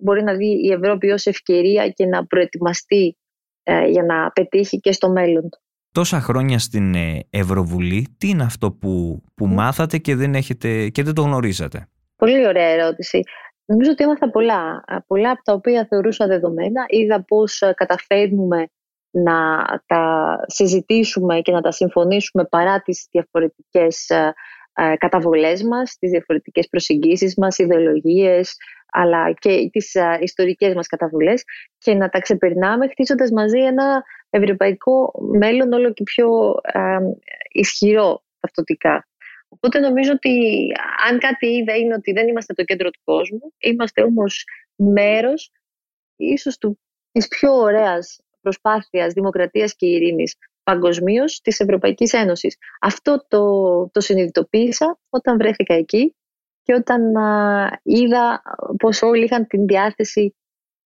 μπορεί 0.00 0.22
να 0.22 0.34
δει 0.34 0.66
η 0.66 0.72
Ευρώπη 0.72 1.10
ως 1.10 1.26
ευκαιρία 1.26 1.88
και 1.88 2.06
να 2.06 2.26
προετοιμαστεί 2.26 3.16
ε, 3.62 3.86
για 3.86 4.02
να 4.02 4.30
πετύχει 4.30 4.80
και 4.80 4.92
στο 4.92 5.10
μέλλον 5.10 5.48
Τόσα 5.92 6.20
χρόνια 6.20 6.58
στην 6.58 6.94
ε, 6.94 7.26
Ευρωβουλή, 7.30 8.16
τι 8.18 8.28
είναι 8.28 8.42
αυτό 8.42 8.72
που, 8.72 9.22
που 9.34 9.46
μάθατε 9.46 9.98
και 9.98 10.14
δεν, 10.14 10.34
έχετε, 10.34 10.88
και 10.88 11.02
δεν 11.02 11.14
το 11.14 11.22
γνωρίζατε; 11.22 11.88
Πολύ 12.16 12.46
ωραία 12.46 12.68
ερώτηση. 12.68 13.22
Νομίζω 13.64 13.90
ότι 13.90 14.04
έμαθα 14.04 14.30
πολλά. 14.30 14.84
Πολλά 15.06 15.30
από 15.30 15.42
τα 15.42 15.52
οποία 15.52 15.86
θεωρούσα 15.88 16.26
δεδομένα. 16.26 16.84
Είδα 16.88 17.24
πώς 17.24 17.60
ε, 17.60 17.72
καταφέρνουμε 17.76 18.68
να 19.10 19.64
τα 19.86 20.36
συζητήσουμε 20.46 21.40
και 21.40 21.52
να 21.52 21.60
τα 21.60 21.70
συμφωνήσουμε 21.70 22.44
παρά 22.44 22.80
τις 22.82 23.06
διαφορετικές 23.10 24.08
ε, 24.08 24.14
ε, 24.14 24.32
καταβολές 24.98 25.62
μας, 25.62 25.96
τις 25.98 26.10
διαφορετικές 26.10 26.68
προσεγγίσεις 26.68 27.36
μας, 27.36 27.58
ιδεολογίες, 27.58 28.56
αλλά 28.92 29.32
και 29.32 29.68
τις 29.72 29.96
ιστορικές 30.20 30.74
μας 30.74 30.86
καταβολές 30.86 31.44
και 31.78 31.94
να 31.94 32.08
τα 32.08 32.20
ξεπερνάμε 32.20 32.88
χτίζοντας 32.88 33.30
μαζί 33.30 33.58
ένα 33.58 34.02
ευρωπαϊκό 34.30 35.12
μέλλον 35.38 35.72
όλο 35.72 35.92
και 35.92 36.02
πιο 36.02 36.54
ισχυρό 37.52 38.22
ταυτοτικά. 38.40 39.08
Οπότε 39.48 39.78
νομίζω 39.78 40.12
ότι 40.12 40.66
αν 41.08 41.18
κάτι 41.18 41.46
είδα 41.46 41.76
είναι 41.76 41.94
ότι 41.94 42.12
δεν 42.12 42.28
είμαστε 42.28 42.54
το 42.54 42.64
κέντρο 42.64 42.90
του 42.90 43.00
κόσμου, 43.04 43.52
είμαστε 43.58 44.02
όμως 44.02 44.44
μέρος 44.76 45.50
ίσως 46.16 46.58
του, 46.58 46.80
της 47.12 47.28
πιο 47.28 47.52
ωραίας 47.52 48.20
προσπάθειας 48.40 49.12
δημοκρατίας 49.12 49.74
και 49.74 49.86
ειρήνης 49.86 50.34
παγκοσμίως 50.68 51.40
της 51.40 51.60
Ευρωπαϊκής 51.60 52.12
Ένωσης. 52.12 52.56
Αυτό 52.80 53.24
το, 53.28 53.42
το 53.92 54.00
συνειδητοποίησα 54.00 54.98
όταν 55.08 55.36
βρέθηκα 55.36 55.74
εκεί 55.74 56.16
και 56.62 56.74
όταν 56.74 57.00
είδα 57.82 58.42
πως 58.78 59.02
όλοι 59.02 59.24
είχαν 59.24 59.46
την 59.46 59.66
διάθεση 59.66 60.34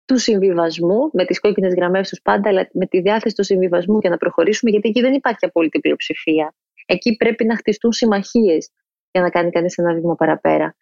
του 0.05 0.19
συμβιβασμού, 0.19 1.11
με 1.13 1.25
τις 1.25 1.41
κόκκινες 1.41 1.75
γραμμές 1.75 2.09
τους 2.09 2.21
πάντα, 2.23 2.49
αλλά 2.49 2.69
με 2.73 2.87
τη 2.87 3.01
διάθεση 3.01 3.35
του 3.35 3.45
συμβιβασμού 3.45 3.99
για 3.99 4.11
να 4.11 4.17
προχωρήσουμε, 4.17 4.71
γιατί 4.71 4.89
εκεί 4.89 5.01
δεν 5.01 5.13
υπάρχει 5.13 5.45
απόλυτη 5.45 5.81
πλειοψηφία. 5.81 6.55
Εκεί 6.87 7.17
πρέπει 7.17 7.45
να 7.45 7.57
χτιστούν 7.57 7.93
συμμαχίες 7.93 8.71
για 9.11 9.23
να 9.23 9.31
κάνει 9.31 9.51
κανείς 9.51 9.79
ένα 9.79 9.95
βήμα 9.95 10.15
παραπέρα. 10.15 10.77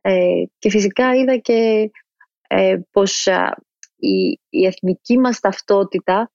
Ε, 0.00 0.42
και 0.58 0.70
φυσικά 0.70 1.14
είδα 1.14 1.36
και 1.36 1.90
ε, 2.48 2.78
πως 2.90 3.26
η, 3.96 4.40
η 4.48 4.66
εθνική 4.66 5.18
μας 5.18 5.40
ταυτότητα 5.40 6.30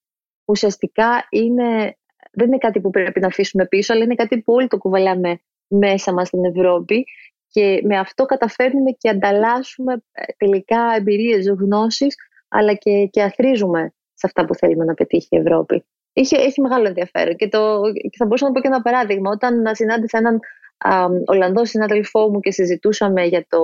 ουσιαστικά 0.46 1.28
είναι, 1.30 1.98
δεν 2.32 2.48
είναι 2.48 2.58
κάτι 2.58 2.82
που 2.82 2.90
πρέπει 2.90 3.20
να 3.20 3.28
αφήσουμε 3.28 3.66
πίσω, 3.66 3.94
αλλά 3.94 4.04
είναι 4.04 4.16
κάτι 4.16 4.42
που 4.42 4.54
όλοι 4.54 4.68
το 4.68 4.78
κουβαλάμε 4.78 5.40
μέσα 5.68 6.14
μας 6.14 6.28
στην 6.28 6.46
Ευρώπη 6.46 7.06
και 7.48 7.82
με 7.84 7.98
αυτό 7.98 8.26
καταφέρνουμε 8.26 8.92
και 8.92 9.10
ανταλλάσσουμε 9.10 9.94
ε, 10.12 10.24
τελικά 10.38 10.96
εμπειρίες, 10.98 11.48
γνώσεις, 11.48 12.16
αλλά 12.48 12.74
και, 12.74 13.06
και 13.12 13.22
αθρίζουμε 13.22 13.94
σε 14.14 14.28
αυτά 14.28 14.46
που 14.46 14.56
θέλουμε 14.56 14.86
να 14.86 14.94
πετύχει 14.94 15.28
η 15.30 15.38
Ευρώπη 15.38 15.86
είχε, 16.14 16.38
έχει 16.38 16.62
μεγάλο 16.62 16.88
ενδιαφέρον. 16.88 17.36
Και, 17.36 17.48
το, 17.48 17.82
και 18.10 18.18
θα 18.18 18.26
μπορούσα 18.26 18.46
να 18.46 18.52
πω 18.52 18.60
και 18.60 18.68
ένα 18.68 18.82
παράδειγμα. 18.82 19.32
Όταν 19.32 19.76
συνάντησα 19.76 20.18
έναν 20.18 20.40
α, 20.78 21.06
Ολλανδό 21.26 21.66
συνάδελφό 21.66 22.30
μου 22.30 22.40
και 22.40 22.52
συζητούσαμε 22.52 23.24
για 23.24 23.46
το 23.50 23.60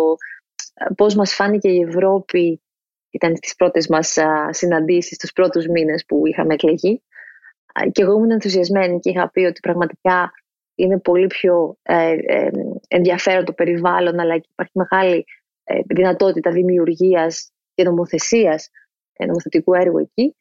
πώς 0.95 1.15
μας 1.15 1.33
φάνηκε 1.33 1.69
η 1.69 1.81
Ευρώπη 1.87 2.61
ήταν 3.09 3.35
στις 3.35 3.55
πρώτες 3.55 3.87
μας 3.87 4.17
α, 4.17 4.53
συναντήσεις, 4.53 5.17
τους 5.17 5.31
πρώτους 5.31 5.67
μήνες 5.67 6.05
που 6.05 6.27
είχαμε 6.27 6.53
εκλεγεί. 6.53 7.03
Και 7.91 8.01
εγώ 8.01 8.13
ήμουν 8.13 8.31
ενθουσιασμένη 8.31 8.99
και 8.99 9.09
είχα 9.09 9.29
πει 9.29 9.39
ότι 9.39 9.59
πραγματικά 9.59 10.31
είναι 10.75 10.99
πολύ 10.99 11.27
πιο 11.27 11.77
ε, 11.81 12.15
ε, 12.25 12.49
ενδιαφέρον 12.87 13.45
το 13.45 13.53
περιβάλλον, 13.53 14.19
αλλά 14.19 14.37
και 14.37 14.47
υπάρχει 14.51 14.71
μεγάλη 14.73 15.25
ε, 15.63 15.79
δυνατότητα 15.87 16.51
δημιουργίας 16.51 17.51
και 17.73 17.83
νομοθεσίας 17.83 18.69
νομοθετικού 19.25 19.73
έργου 19.73 19.97
εκεί. 19.97 20.35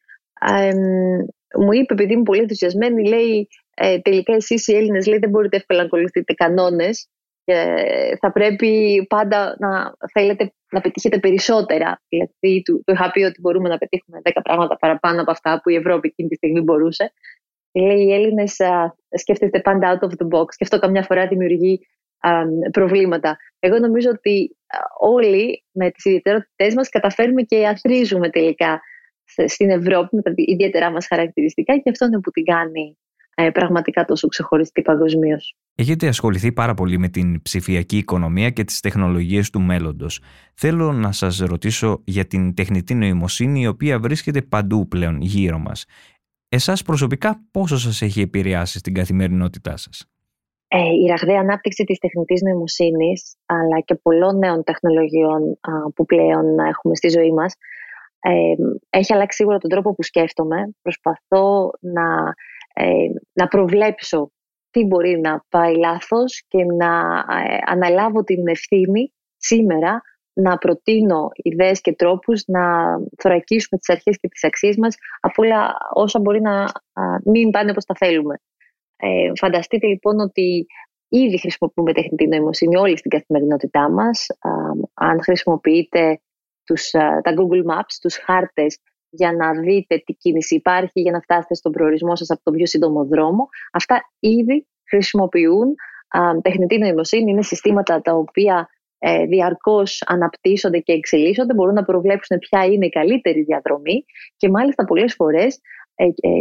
Μου 1.55 1.71
είπε, 1.71 1.93
επειδή 1.93 2.13
είμαι 2.13 2.23
πολύ 2.23 2.41
ενθουσιασμένη, 2.41 3.07
λέει 3.07 3.47
ε, 3.75 3.99
τελικά 3.99 4.33
εσείς 4.33 4.67
οι 4.67 4.75
Έλληνες 4.75 5.05
λέει, 5.05 5.19
δεν 5.19 5.29
μπορείτε 5.29 5.55
εύκολα 5.55 5.79
να 5.79 5.85
ακολουθείτε 5.85 6.33
κανόνες. 6.33 6.97
και 6.99 7.16
θα 8.19 8.31
πρέπει 8.31 9.05
πάντα 9.09 9.55
να 9.59 9.93
θέλετε 10.13 10.53
να 10.71 10.81
πετύχετε 10.81 11.19
περισσότερα. 11.19 12.01
Δηλαδή, 12.07 12.61
του, 12.61 12.83
του 12.85 12.93
είχα 12.93 13.11
πει 13.11 13.21
ότι 13.23 13.41
μπορούμε 13.41 13.69
να 13.69 13.77
πετύχουμε 13.77 14.21
10 14.23 14.31
πράγματα 14.43 14.77
παραπάνω 14.77 15.21
από 15.21 15.31
αυτά 15.31 15.61
που 15.63 15.69
η 15.69 15.75
Ευρώπη 15.75 16.07
εκείνη 16.07 16.29
τη 16.29 16.35
στιγμή 16.35 16.61
μπορούσε. 16.61 17.13
Λέει, 17.71 18.03
οι 18.03 18.13
Έλληνες 18.13 18.57
σκέφτεται 19.09 19.59
πάντα 19.59 19.99
out 19.99 20.05
of 20.05 20.09
the 20.09 20.37
box 20.37 20.45
και 20.45 20.63
αυτό 20.63 20.79
καμιά 20.79 21.03
φορά 21.03 21.27
δημιουργεί 21.27 21.79
α, 22.19 22.41
προβλήματα. 22.71 23.37
Εγώ 23.59 23.79
νομίζω 23.79 24.09
ότι 24.09 24.57
όλοι 24.99 25.63
με 25.71 25.91
τις 25.91 26.05
ιδιαιτερότητές 26.05 26.73
μας 26.75 26.89
καταφέρουμε 26.89 27.41
και 27.41 27.67
αθρίζουμε 27.67 28.29
τελικά 28.29 28.81
στην 29.45 29.69
Ευρώπη 29.69 30.15
με 30.15 30.21
τα 30.21 30.31
ιδιαίτερά 30.35 30.91
μας 30.91 31.07
χαρακτηριστικά 31.07 31.77
και 31.77 31.89
αυτό 31.89 32.05
είναι 32.05 32.19
που 32.19 32.31
την 32.31 32.43
κάνει 32.43 32.97
ε, 33.39 33.49
πραγματικά 33.49 34.05
τόσο 34.05 34.27
ξεχωριστή 34.27 34.81
παγκοσμίως. 34.81 35.55
Έχετε 35.75 36.07
ασχοληθεί 36.07 36.51
πάρα 36.51 36.73
πολύ 36.73 36.97
με 36.97 37.07
την 37.07 37.41
ψηφιακή 37.41 37.97
οικονομία 37.97 38.49
και 38.49 38.63
τις 38.63 38.79
τεχνολογίες 38.79 39.49
του 39.49 39.61
μέλλοντος. 39.61 40.21
Θέλω 40.53 40.91
να 40.91 41.11
σας 41.11 41.37
ρωτήσω 41.37 42.01
για 42.05 42.25
την 42.25 42.53
τεχνητή 42.53 42.93
νοημοσύνη 42.93 43.61
η 43.61 43.67
οποία 43.67 43.99
βρίσκεται 43.99 44.41
παντού 44.41 44.87
πλέον 44.87 45.21
γύρω 45.21 45.57
μας. 45.57 45.85
Εσάς 46.49 46.81
προσωπικά 46.81 47.43
πόσο 47.51 47.77
σας 47.77 48.01
έχει 48.01 48.21
επηρεάσει 48.21 48.77
στην 48.77 48.93
καθημερινότητά 48.93 49.77
σας; 49.77 50.05
Ε, 50.67 50.77
η 50.77 51.05
ραγδαία 51.07 51.39
ανάπτυξη 51.39 51.83
της 51.83 51.97
τεχνητής 51.97 52.41
νοημοσύνης 52.41 53.35
αλλά 53.45 53.79
και 53.79 53.95
πολλών 53.95 54.37
νέων 54.37 54.63
τεχνολογιών 54.63 55.59
που 55.95 56.05
πλέον 56.05 56.59
έχουμε 56.59 56.95
στη 56.95 57.09
ζωή 57.09 57.31
μας 57.31 57.53
ε, 58.19 58.53
έχει 58.89 59.13
αλλάξει 59.13 59.37
σίγουρα 59.37 59.57
τον 59.57 59.69
τρόπο 59.69 59.93
που 59.93 60.03
σκέφτομαι. 60.03 60.69
Προσπαθώ 60.81 61.71
να, 61.79 62.33
ε, 62.79 63.09
να 63.33 63.47
προβλέψω 63.47 64.31
τι 64.69 64.83
μπορεί 64.83 65.19
να 65.19 65.45
πάει 65.49 65.75
λάθος 65.75 66.43
και 66.47 66.63
να 66.63 66.87
ε, 67.43 67.57
αναλάβω 67.65 68.23
την 68.23 68.47
ευθύνη 68.47 69.13
σήμερα 69.37 70.01
να 70.33 70.57
προτείνω 70.57 71.29
ιδέες 71.33 71.81
και 71.81 71.93
τρόπους 71.93 72.43
να 72.47 72.61
θωρακίσουμε 73.17 73.79
τις 73.79 73.89
αρχές 73.89 74.17
και 74.19 74.27
τις 74.27 74.43
αξίες 74.43 74.77
μας 74.77 74.95
από 75.19 75.43
όλα 75.43 75.73
όσα 75.93 76.19
μπορεί 76.19 76.41
να 76.41 76.65
μην 77.23 77.49
πάνε 77.49 77.71
όπως 77.71 77.85
τα 77.85 77.95
θέλουμε. 77.95 78.35
Ε, 78.95 79.31
φανταστείτε 79.35 79.87
λοιπόν 79.87 80.19
ότι 80.19 80.65
ήδη 81.07 81.39
χρησιμοποιούμε 81.39 81.93
τεχνητή 81.93 82.27
νοημοσύνη 82.27 82.75
όλη 82.77 82.97
στην 82.97 83.11
καθημερινότητά 83.11 83.89
μας. 83.89 84.25
αν 84.93 85.21
χρησιμοποιείτε 85.23 86.19
τους, 86.63 86.89
τα 86.89 87.33
Google 87.37 87.73
Maps, 87.73 87.97
τους 88.01 88.17
χάρτες 88.17 88.79
για 89.09 89.33
να 89.33 89.51
δείτε 89.51 89.97
τι 90.05 90.13
κίνηση 90.13 90.55
υπάρχει, 90.55 91.01
για 91.01 91.11
να 91.11 91.19
φτάσετε 91.19 91.55
στον 91.55 91.71
προορισμό 91.71 92.15
σας 92.15 92.29
από 92.29 92.41
τον 92.43 92.53
πιο 92.53 92.65
σύντομο 92.65 93.05
δρόμο. 93.05 93.49
Αυτά 93.71 94.01
ήδη 94.19 94.67
χρησιμοποιούν 94.89 95.75
α, 96.07 96.41
τεχνητή 96.41 96.77
νοημοσύνη, 96.77 97.31
είναι 97.31 97.43
συστήματα 97.43 98.01
τα 98.01 98.13
οποία 98.13 98.69
ε, 98.99 99.25
διαρκώς 99.25 100.03
αναπτύσσονται 100.05 100.79
και 100.79 100.93
εξελίσσονται, 100.93 101.53
μπορούν 101.53 101.73
να 101.73 101.83
προβλέψουν 101.83 102.37
ποια 102.37 102.65
είναι 102.65 102.85
η 102.85 102.89
καλύτερη 102.89 103.41
διαδρομή 103.43 104.05
και 104.37 104.49
μάλιστα 104.49 104.85
πολλές 104.85 105.13
φορές 105.13 105.55
ε, 105.55 105.59
ε, 105.59 105.61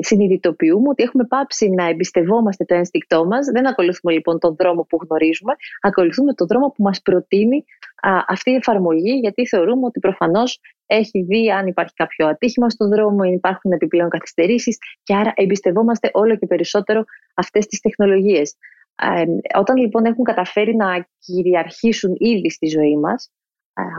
συνειδητοποιούμε 0.01 0.89
ότι 0.89 1.03
έχουμε 1.03 1.25
πάψει 1.25 1.69
να 1.71 1.89
εμπιστευόμαστε 1.89 2.65
το 2.65 2.75
ένστικτό 2.75 3.27
μας. 3.27 3.47
Δεν 3.47 3.69
ακολουθούμε 3.69 4.13
λοιπόν 4.13 4.39
τον 4.39 4.57
δρόμο 4.59 4.83
που 4.89 4.99
γνωρίζουμε, 5.09 5.53
ακολουθούμε 5.81 6.33
τον 6.33 6.47
δρόμο 6.47 6.67
που 6.77 6.83
μας 6.83 7.01
προτείνει 7.03 7.65
αυτή 8.27 8.51
η 8.51 8.55
εφαρμογή, 8.55 9.13
γιατί 9.13 9.47
θεωρούμε 9.47 9.87
ότι 9.87 10.01
προφανώς 10.01 10.61
έχει 10.87 11.23
δει 11.23 11.51
αν 11.51 11.67
υπάρχει 11.67 11.93
κάποιο 11.95 12.27
ατύχημα 12.27 12.71
στον 12.71 12.89
δρόμο, 12.89 13.19
ή 13.25 13.33
υπάρχουν 13.33 13.73
επιπλέον 13.73 14.09
καθυστερήσεις 14.09 14.79
και 15.03 15.15
άρα 15.15 15.33
εμπιστευόμαστε 15.37 16.11
όλο 16.13 16.37
και 16.37 16.47
περισσότερο 16.47 17.05
αυτές 17.35 17.67
τις 17.67 17.81
τεχνολογίες. 17.81 18.55
όταν 19.59 19.77
λοιπόν 19.77 20.05
έχουν 20.05 20.25
καταφέρει 20.25 20.77
να 20.77 21.09
κυριαρχήσουν 21.19 22.15
ήδη 22.19 22.51
στη 22.51 22.67
ζωή 22.67 22.97
μας, 22.97 23.31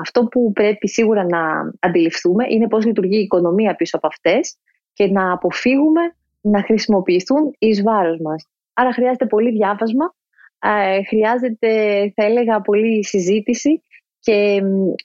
αυτό 0.01 0.23
που 0.23 0.51
πρέπει 0.51 0.89
σίγουρα 0.89 1.25
να 1.25 1.71
αντιληφθούμε 1.79 2.45
είναι 2.49 2.67
πώς 2.67 2.85
λειτουργεί 2.85 3.17
η 3.17 3.21
οικονομία 3.21 3.75
πίσω 3.75 3.97
από 3.97 4.07
αυτές 4.07 4.57
και 4.97 5.07
να 5.07 5.31
αποφύγουμε 5.31 6.01
να 6.41 6.63
χρησιμοποιηθούν 6.63 7.55
εις 7.57 7.81
βάρος 7.81 8.19
μας. 8.19 8.47
Άρα 8.73 8.93
χρειάζεται 8.93 9.25
πολύ 9.25 9.51
διάβασμα, 9.51 10.15
ε, 10.59 11.03
χρειάζεται 11.03 11.69
θα 12.15 12.23
έλεγα 12.23 12.61
πολύ 12.61 13.05
συζήτηση 13.05 13.81
και 14.19 14.61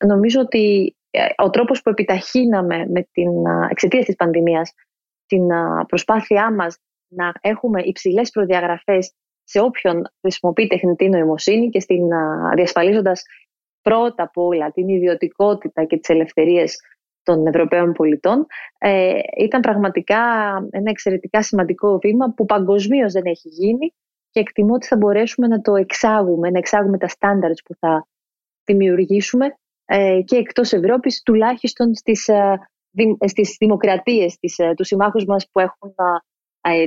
νομίζω 0.06 0.40
ότι 0.40 0.96
ε, 1.10 1.26
ο 1.36 1.50
τρόπος 1.50 1.82
που 1.82 1.90
επιταχύναμε 1.90 2.86
με 2.88 3.08
την 3.12 3.30
εξαιτίας 3.70 4.04
της 4.04 4.14
πανδημίας 4.14 4.74
την 5.26 5.46
προσπάθειά 5.86 6.52
μας 6.52 6.78
να 7.08 7.32
έχουμε 7.40 7.82
υψηλές 7.82 8.30
προδιαγραφές 8.30 9.12
σε 9.44 9.60
όποιον 9.60 10.02
χρησιμοποιεί 10.20 10.66
τεχνητή 10.66 11.08
νοημοσύνη 11.08 11.68
και 11.68 11.80
στην, 11.80 12.08
διασφαλίζοντας 12.54 13.22
πρώτα 13.82 14.22
απ' 14.22 14.38
όλα 14.38 14.70
την 14.70 14.88
ιδιωτικότητα 14.88 15.84
και 15.84 15.96
τις 15.96 16.08
ελευθερίες 16.08 16.78
των 17.22 17.46
Ευρωπαίων 17.46 17.92
πολιτών 17.92 18.46
ε, 18.78 19.18
ήταν 19.38 19.60
πραγματικά 19.60 20.18
ένα 20.70 20.90
εξαιρετικά 20.90 21.42
σημαντικό 21.42 21.98
βήμα 21.98 22.32
που 22.36 22.44
παγκοσμίως 22.44 23.12
δεν 23.12 23.22
έχει 23.24 23.48
γίνει 23.48 23.94
και 24.30 24.40
εκτιμώ 24.40 24.74
ότι 24.74 24.86
θα 24.86 24.96
μπορέσουμε 24.96 25.46
να 25.46 25.60
το 25.60 25.76
εξάγουμε, 25.76 26.50
να 26.50 26.58
εξάγουμε 26.58 26.98
τα 26.98 27.08
standards 27.08 27.62
που 27.64 27.74
θα 27.78 28.06
δημιουργήσουμε 28.64 29.56
ε, 29.84 30.20
και 30.24 30.36
εκτός 30.36 30.72
Ευρώπης 30.72 31.22
τουλάχιστον 31.22 31.94
στις, 31.94 32.28
ε, 32.28 32.58
στις 33.26 33.56
δημοκρατίες, 33.58 34.38
τις, 34.38 34.58
ε, 34.58 34.74
τους 34.76 34.86
συμμάχους 34.86 35.24
μας 35.24 35.48
που 35.52 35.60
έχουν 35.60 35.88
ε, 35.88 36.02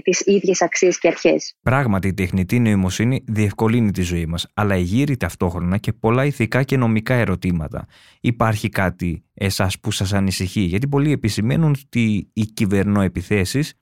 τις 0.04 0.20
ίδιες 0.20 0.62
αξίες 0.62 1.00
και 1.00 1.08
αρχές. 1.08 1.56
Πράγματι, 1.62 2.08
η 2.08 2.14
τεχνητή 2.14 2.60
νοημοσύνη 2.60 3.24
διευκολύνει 3.28 3.92
τη 3.92 4.02
ζωή 4.02 4.26
μας, 4.26 4.48
αλλά 4.54 4.76
εγείρει 4.76 5.18
ταυτόχρονα 5.18 5.78
και 5.78 5.94
πολλά 5.94 6.26
ηθικά 6.26 6.64
και 6.64 6.78
νομικά 6.78 7.14
ερωτήματα. 7.14 7.86
Υπάρχει 8.22 8.70
κάτι 8.70 9.24
εσάς 9.34 9.80
που 9.80 9.92
σας 9.92 10.14
ανησυχεί, 10.14 10.62
γιατί 10.62 10.88
πολλοί 10.88 11.12
επισημαίνουν 11.12 11.76
ότι 11.86 12.30
οι 12.34 12.46
κυβερνοεπιθέσεις 12.46 13.74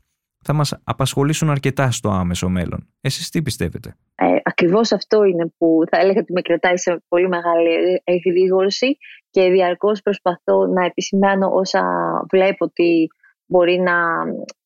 θα 0.46 0.54
μας 0.54 0.80
απασχολήσουν 0.84 1.50
αρκετά 1.50 1.92
στο 1.92 2.10
άμεσο 2.10 2.50
μέλλον. 2.50 2.88
Εσείς 3.02 3.30
τι 3.30 3.42
πιστεύετε; 3.42 3.96
Ε, 4.16 4.26
ακριβώς 4.44 4.92
αυτό 4.92 5.24
είναι 5.24 5.54
που 5.58 5.80
θα 5.92 6.00
έλεγα 6.00 6.20
ότι 6.20 6.34
με 6.34 6.42
κρατάει 6.42 6.78
σε 6.78 7.04
πολύ 7.08 7.28
μεγάλη 7.28 8.02
εκδίγορση 8.04 8.98
και 9.30 9.50
διαρκώς 9.50 10.02
προσπαθώ 10.02 10.68
να 10.68 10.86
επισημάνω 10.86 11.50
όσα 11.54 11.84
βλέπω 12.32 12.66
ότι 12.66 13.08
μπορεί 13.46 13.80
να 13.80 13.94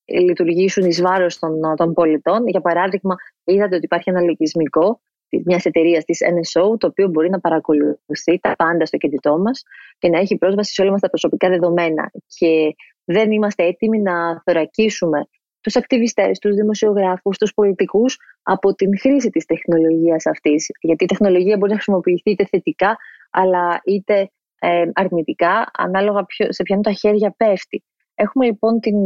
λειτουργήσουν 0.08 0.86
εις 0.86 1.02
βάρος 1.02 1.40
των, 1.40 1.60
των 1.76 1.94
πολιτών. 1.94 2.48
Για 2.48 2.62
παράδειγμα, 2.62 3.16
είδατε 3.44 3.76
ότι 3.76 3.86
υπάρχει 3.86 4.10
ένα 4.10 4.22
λογισμικό 4.22 5.02
μιας 5.30 5.66
εταιρείας 5.66 6.04
της 6.04 6.20
NSO, 6.24 6.80
το 6.80 6.88
οποίο 6.88 7.08
μπορεί 7.08 7.30
να 7.30 7.40
παρακολουθεί 7.40 8.40
τα 8.42 8.56
πάντα 8.56 8.86
στο 8.86 8.98
κινητό 8.98 9.38
μας 9.38 9.64
και 9.98 10.10
να 10.10 10.20
έχει 10.20 10.38
πρόσβαση 10.38 10.74
σε 10.74 10.82
όλα 10.82 10.92
μας 10.92 11.02
τα 11.02 11.10
προσωπικά 11.10 11.50
δεδομένα. 11.50 12.12
Και 12.28 12.76
δεν 13.04 13.32
είμαστε 13.32 13.64
έτοιμοι 13.64 14.00
να 14.02 14.42
θωρακίσουμε 14.46 15.28
τους 15.62 15.76
ακτιβιστές, 15.76 16.40
τους 16.40 16.56
δημοσιογράφους, 16.56 17.38
τους 17.38 17.54
πολιτικούς 17.54 18.18
από 18.44 18.74
την 18.74 19.00
χρήση 19.00 19.30
της 19.30 19.46
τεχνολογίας 19.46 20.26
αυτής. 20.26 20.70
Γιατί 20.82 21.04
η 21.04 21.08
τεχνολογία 21.08 21.58
μπορεί 21.58 21.72
να 21.72 21.78
χρησιμοποιηθεί 21.78 22.32
είτε 22.32 22.46
θετικά, 22.46 22.98
αλλά 23.32 23.82
είτε 23.86 24.32
ε, 24.60 24.90
αρνητικά, 24.94 25.72
ανάλογα 25.78 26.26
σε 26.50 26.64
ποιον 26.64 26.82
τα 26.82 26.92
χέρια 26.92 27.34
πέφτει. 27.38 27.84
Έχουμε 28.20 28.46
λοιπόν 28.46 28.80
την 28.80 28.98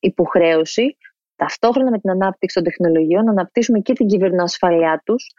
υποχρέωση 0.00 0.96
ταυτόχρονα 1.36 1.90
με 1.90 1.98
την 1.98 2.10
ανάπτυξη 2.10 2.54
των 2.54 2.64
τεχνολογιών 2.64 3.24
να 3.24 3.30
αναπτύσσουμε 3.30 3.78
και 3.78 3.92
την 3.92 4.06
κυβερνοασφαλειά 4.06 5.02
τους 5.04 5.32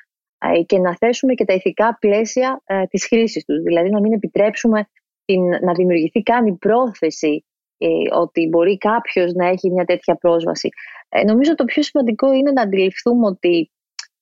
και 0.65 0.79
να 0.79 0.95
θέσουμε 0.95 1.33
και 1.33 1.45
τα 1.45 1.53
ηθικά 1.53 1.97
πλαίσια 1.99 2.61
ε, 2.65 2.83
της 2.83 3.07
χρήσης 3.07 3.45
τους. 3.45 3.61
Δηλαδή 3.61 3.89
να 3.89 3.99
μην 3.99 4.13
επιτρέψουμε 4.13 4.87
την, 5.25 5.41
να 5.41 5.73
δημιουργηθεί 5.73 6.21
καν 6.21 6.45
η 6.45 6.53
πρόθεση 6.53 7.45
ε, 7.77 7.87
ότι 8.11 8.47
μπορεί 8.47 8.77
κάποιος 8.77 9.33
να 9.33 9.47
έχει 9.47 9.71
μια 9.71 9.85
τέτοια 9.85 10.15
πρόσβαση. 10.15 10.69
Ε, 11.09 11.23
νομίζω 11.23 11.55
το 11.55 11.65
πιο 11.65 11.83
σημαντικό 11.83 12.33
είναι 12.33 12.51
να 12.51 12.61
αντιληφθούμε 12.61 13.27
ότι 13.27 13.71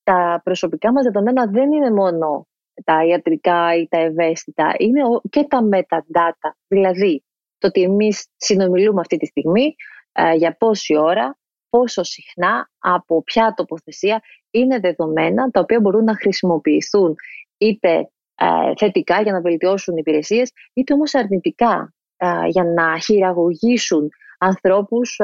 τα 0.03 0.41
προσωπικά 0.43 0.91
μας 0.91 1.03
δεδομένα 1.03 1.45
δεν 1.45 1.71
είναι 1.71 1.91
μόνο 1.91 2.47
τα 2.83 3.05
ιατρικά 3.05 3.75
ή 3.75 3.87
τα 3.87 3.97
ευαίσθητα, 3.97 4.73
είναι 4.77 5.01
και 5.29 5.43
τα 5.43 5.59
metadata. 5.71 6.51
Δηλαδή, 6.67 7.23
το 7.63 7.69
ότι 7.69 7.81
εμείς 7.81 8.27
συνομιλούμε 8.37 8.99
αυτή 8.99 9.17
τη 9.17 9.25
στιγμή, 9.25 9.75
ε, 10.11 10.33
για 10.33 10.55
πόση 10.57 10.97
ώρα, 10.97 11.37
πόσο 11.69 12.03
συχνά, 12.03 12.69
από 12.79 13.23
ποια 13.23 13.53
τοποθεσία, 13.55 14.21
είναι 14.51 14.79
δεδομένα 14.79 15.49
τα 15.49 15.59
οποία 15.59 15.79
μπορούν 15.79 16.03
να 16.03 16.15
χρησιμοποιηθούν 16.15 17.15
είτε 17.57 18.09
ε, 18.35 18.73
θετικά 18.77 19.21
για 19.21 19.31
να 19.31 19.41
βελτιώσουν 19.41 19.97
υπηρεσίες, 19.97 20.51
είτε 20.73 20.93
όμως 20.93 21.15
αρνητικά 21.15 21.93
ε, 22.17 22.27
για 22.47 22.63
να 22.63 22.99
χειραγωγήσουν 22.99 24.09
ανθρώπους 24.37 25.19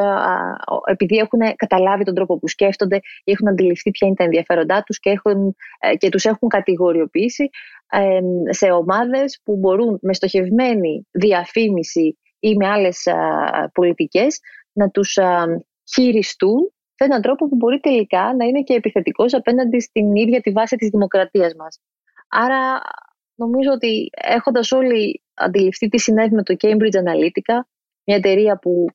επειδή 0.85 1.17
έχουν 1.17 1.39
καταλάβει 1.55 2.03
τον 2.03 2.13
τρόπο 2.15 2.39
που 2.39 2.47
σκέφτονται 2.47 2.95
ή 3.23 3.31
έχουν 3.31 3.47
αντιληφθεί 3.47 3.91
ποια 3.91 4.07
είναι 4.07 4.15
τα 4.15 4.23
ενδιαφέροντά 4.23 4.83
τους 4.83 4.99
και, 4.99 5.09
έχουν, 5.09 5.55
και 5.97 6.09
τους 6.09 6.25
έχουν 6.25 6.49
κατηγοριοποιήσει 6.49 7.49
σε 8.49 8.65
ομάδες 8.71 9.41
που 9.43 9.57
μπορούν 9.57 9.99
με 10.01 10.13
στοχευμένη 10.13 11.07
διαφήμιση 11.11 12.17
ή 12.39 12.55
με 12.55 12.67
άλλες 12.67 13.07
πολιτικές 13.73 14.39
να 14.71 14.89
τους 14.89 15.17
χειριστούν 15.93 16.73
σε 16.95 17.03
έναν 17.03 17.21
τρόπο 17.21 17.49
που 17.49 17.55
μπορεί 17.55 17.79
τελικά 17.79 18.35
να 18.35 18.45
είναι 18.45 18.61
και 18.61 18.73
επιθετικός 18.73 19.33
απέναντι 19.33 19.79
στην 19.79 20.15
ίδια 20.15 20.41
τη 20.41 20.51
βάση 20.51 20.75
της 20.75 20.89
δημοκρατίας 20.89 21.55
μας. 21.55 21.79
Άρα 22.29 22.81
νομίζω 23.35 23.71
ότι 23.71 24.09
έχοντας 24.11 24.71
όλοι 24.71 25.23
αντιληφθεί 25.33 25.87
τι 25.87 25.99
συνέβη 25.99 26.35
με 26.35 26.43
το 26.43 26.55
Cambridge 26.59 26.95
Analytica, 27.03 27.59
μια 28.03 28.17
εταιρεία 28.17 28.57
που 28.57 28.85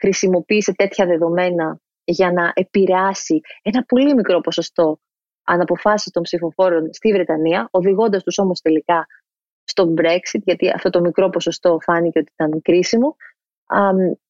χρησιμοποίησε 0.00 0.74
τέτοια 0.74 1.06
δεδομένα 1.06 1.80
για 2.04 2.32
να 2.32 2.52
επηρεάσει 2.54 3.40
ένα 3.62 3.84
πολύ 3.84 4.14
μικρό 4.14 4.40
ποσοστό 4.40 5.00
αναποφάσεις 5.44 6.12
των 6.12 6.22
ψηφοφόρων 6.22 6.92
στη 6.92 7.12
Βρετανία, 7.12 7.68
οδηγώντας 7.70 8.22
τους 8.22 8.38
όμως 8.38 8.60
τελικά 8.60 9.06
στο 9.76 9.94
Brexit, 9.96 10.42
γιατί 10.44 10.70
αυτό 10.74 10.90
το 10.90 11.00
μικρό 11.00 11.30
ποσοστό 11.30 11.78
φάνηκε 11.82 12.18
ότι 12.18 12.32
ήταν 12.32 12.62
κρίσιμο, 12.62 13.16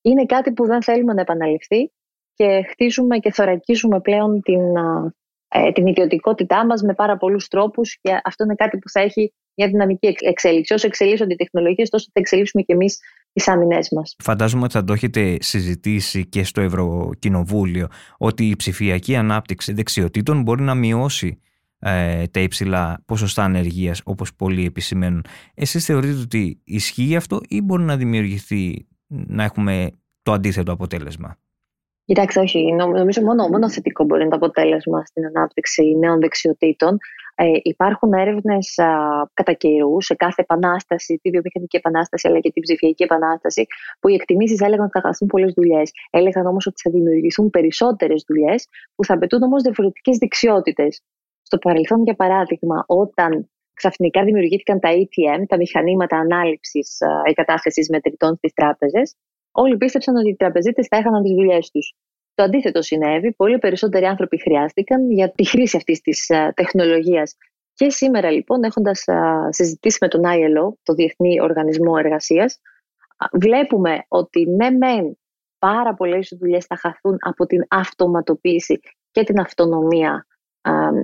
είναι 0.03 0.25
κάτι 0.27 0.53
που 0.53 0.67
δεν 0.67 0.83
θέλουμε 0.83 1.13
να 1.13 1.21
επαναληφθεί 1.21 1.93
και 2.35 2.63
χτίζουμε 2.71 3.19
και 3.19 3.33
θωρακίζουμε 3.33 4.01
πλέον 4.01 4.43
την, 4.43 4.61
ε, 5.49 5.73
την 5.73 5.87
ιδιωτικότητά 5.87 6.67
μας 6.67 6.83
με 6.83 6.95
πάρα 6.95 7.17
πολλούς 7.17 7.49
τρόπους 7.49 7.99
και 8.01 8.21
αυτό 8.25 8.45
είναι 8.45 8.55
κάτι 8.55 8.79
που 8.79 8.89
θα 8.89 9.01
έχει 9.01 9.33
μια 9.55 9.69
δυναμική 9.69 10.15
εξέλιξη. 10.21 10.75
Όσο 10.75 10.87
εξελίσσονται 10.87 11.33
οι 11.33 11.37
τεχνολογίες, 11.37 11.89
τόσο 11.89 12.05
θα 12.13 12.21
εξελίσσουμε 12.21 12.63
και 12.63 12.73
εμείς 12.73 12.99
τις 13.33 13.49
άμυνές 13.49 13.89
μας. 13.91 14.17
Φαντάζομαι 14.23 14.65
ότι 14.65 14.73
θα 14.73 14.85
το 14.85 14.93
έχετε 14.93 15.37
συζητήσει 15.41 16.27
και 16.27 16.45
στο 16.45 16.61
Ευρωκοινοβούλιο 16.61 17.89
ότι 18.19 18.49
η 18.49 18.57
ψηφιακή 18.57 19.17
ανάπτυξη 19.17 19.73
δεξιοτήτων 19.73 20.43
μπορεί 20.43 20.63
να 20.63 20.75
μειώσει 20.75 21.41
ε, 21.89 22.27
τα 22.27 22.41
υψηλά 22.41 23.03
ποσοστά 23.07 23.45
ανεργίας, 23.45 24.01
όπως 24.05 24.35
πολλοί 24.35 24.65
επισημαίνουν. 24.65 25.25
Εσείς 25.55 25.85
θεωρείτε 25.85 26.21
ότι 26.21 26.61
ισχύει 26.65 27.17
αυτό 27.17 27.41
ή 27.49 27.61
μπορεί 27.61 27.83
να 27.83 27.97
δημιουργηθεί 27.97 28.87
να 29.07 29.45
έχουμε 29.45 29.91
το 30.23 30.33
αντίθετο 30.33 30.73
αποτέλεσμα; 30.73 31.37
Κοιτάξτε, 32.05 32.41
όχι. 32.41 32.73
Νομίζω 32.73 33.23
μόνο, 33.23 33.49
μόνο 33.49 33.71
θετικό 33.71 34.05
μπορεί 34.05 34.19
να 34.19 34.27
είναι 34.27 34.39
το 34.39 34.47
αποτέλεσμα 34.47 35.05
στην 35.05 35.27
ανάπτυξη 35.27 35.97
νέων 35.99 36.21
δεξιοτήτων. 36.21 36.99
Ε, 37.35 37.45
υπάρχουν 37.63 38.13
έρευνες 38.13 38.75
κατά 39.35 39.53
καιρού 39.53 40.01
σε 40.01 40.15
κάθε 40.15 40.43
επανάσταση, 40.43 41.19
τη 41.23 41.31
βιομηχανική 41.31 41.77
επανάσταση 41.77 42.29
αλλά 42.29 42.39
και 42.39 42.51
την 42.51 42.63
ψηφιακή 42.63 43.03
επανάσταση, 43.03 43.67
που 44.01 44.09
οι 44.09 44.15
εκτιμήσεις 44.15 44.61
έλεγαν 44.61 44.85
ότι 44.85 44.99
θα 45.01 45.01
χαθούν 45.01 45.29
πολλές 45.29 45.53
δουλειές. 45.53 45.91
Έλεγαν 46.11 46.47
όμως 46.47 46.67
ότι 46.67 46.81
θα 46.81 46.91
δημιουργηθούν 46.91 47.51
περισσότερες 47.51 48.25
δουλειές 48.29 48.69
που 48.95 49.05
θα 49.05 49.15
απαιτούν 49.15 49.43
όμως 49.43 49.63
διαφορετικές 49.63 50.19
δεξιότητες. 50.19 51.03
Στο 51.47 51.59
παρελθόν, 51.59 52.03
για 52.03 52.15
παράδειγμα, 52.15 52.85
όταν 52.87 53.51
ξαφνικά 53.75 54.25
δημιουργήθηκαν 54.25 54.81
τα 54.81 54.89
ATM, 54.93 55.43
τα 55.49 55.57
μηχανήματα 55.57 56.17
ανάληψης 56.17 56.99
εγκατάστασης 57.25 57.89
μετρητών 57.89 58.37
στις 58.37 58.53
τράπεζες, 58.53 59.15
όλοι 59.51 59.77
πίστεψαν 59.77 60.17
ότι 60.17 60.29
οι 60.29 60.37
τραπεζίτες 60.37 60.87
θα 60.87 60.97
έχαναν 60.97 61.23
τις 61.23 61.33
δουλειές 61.33 61.71
τους. 61.71 61.95
Το 62.35 62.43
αντίθετο 62.43 62.83
συνέβη. 62.83 63.33
Πολύ 63.33 63.59
περισσότεροι 63.59 64.05
άνθρωποι 64.05 64.41
χρειάστηκαν 64.41 65.11
για 65.11 65.33
τη 65.33 65.47
χρήση 65.47 65.77
αυτής 65.77 66.01
της 66.01 66.27
τεχνολογίας. 66.55 67.37
Και 67.75 67.91
σήμερα, 67.91 68.31
λοιπόν, 68.31 68.63
έχοντας 68.63 69.05
συζητήσει 69.49 69.99
με 70.01 70.09
τον 70.09 70.23
ILO, 70.25 70.73
το 70.83 70.95
Διεθνή 70.95 71.41
Οργανισμό 71.41 71.95
Εργασίας, 71.99 72.61
βλέπουμε 73.33 74.05
ότι 74.09 74.47
ναι, 74.51 74.71
μεν 74.71 75.19
πάρα 75.59 75.95
πολλές 75.95 76.37
δουλειές 76.41 76.65
θα 76.65 76.77
χαθούν 76.77 77.17
από 77.21 77.47
την 77.47 77.65
αυτοματοποίηση 77.69 78.81
και 79.11 79.25
την 79.25 79.41
αυτονομία 79.41 80.27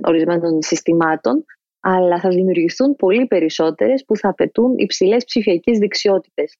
ορισμένων 0.03 0.61
συστημάτων, 0.61 1.45
αλλά 1.79 2.19
θα 2.19 2.29
δημιουργηθούν 2.29 2.95
πολύ 2.95 3.27
περισσότερες 3.27 4.05
που 4.05 4.17
θα 4.17 4.29
απαιτούν 4.29 4.73
υψηλές 4.77 5.25
ψηφιακές 5.25 5.77
δεξιότητες. 5.77 6.57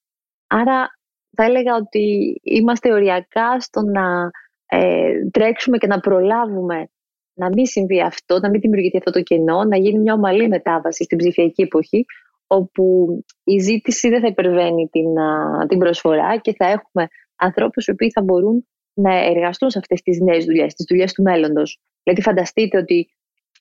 Άρα 0.48 0.88
θα 1.36 1.44
έλεγα 1.44 1.76
ότι 1.76 2.36
είμαστε 2.44 2.94
οριακά 2.94 3.60
στο 3.60 3.82
να 3.82 4.30
ε, 4.66 5.30
τρέξουμε 5.32 5.78
και 5.78 5.88
να 5.88 6.00
προλάβουμε 6.00 6.88
να 7.34 7.48
μην 7.48 7.66
συμβεί 7.66 8.02
αυτό, 8.02 8.40
να 8.40 8.50
μην 8.50 8.62
δημιουργηθεί 8.62 8.98
αυτό 8.98 9.12
το 9.12 9.22
κενό, 9.22 9.64
να 9.64 9.78
γίνει 9.78 10.00
μια 10.00 10.14
ομαλή 10.14 10.48
μετάβαση 10.48 11.04
στην 11.04 11.18
ψηφιακή 11.18 11.62
εποχή, 11.62 12.06
όπου 12.48 13.08
η 13.44 13.60
ζήτηση 13.60 14.10
δεν 14.10 14.22
θα 14.22 14.28
υπερβαίνει 14.28 14.88
την, 14.92 15.14
την 15.68 15.78
προσφορά 15.78 16.38
και 16.38 16.54
θα 16.58 16.66
έχουμε 16.66 17.08
ανθρώπους 17.36 17.86
οι 17.86 17.92
οποίοι 17.92 18.12
θα 18.12 18.22
μπορούν 18.22 18.68
να 18.94 19.26
εργαστούν 19.26 19.70
σε 19.70 19.80
αυτές 19.80 20.02
τις 20.02 20.20
νέες 20.20 20.46
δουλειές, 20.46 20.74
τις 20.74 20.86
δουλειές 20.90 21.14
του 21.14 21.22
μέλλοντος. 21.22 21.80
Δηλαδή 22.04 22.22
φανταστείτε 22.22 22.78
ότι 22.78 23.10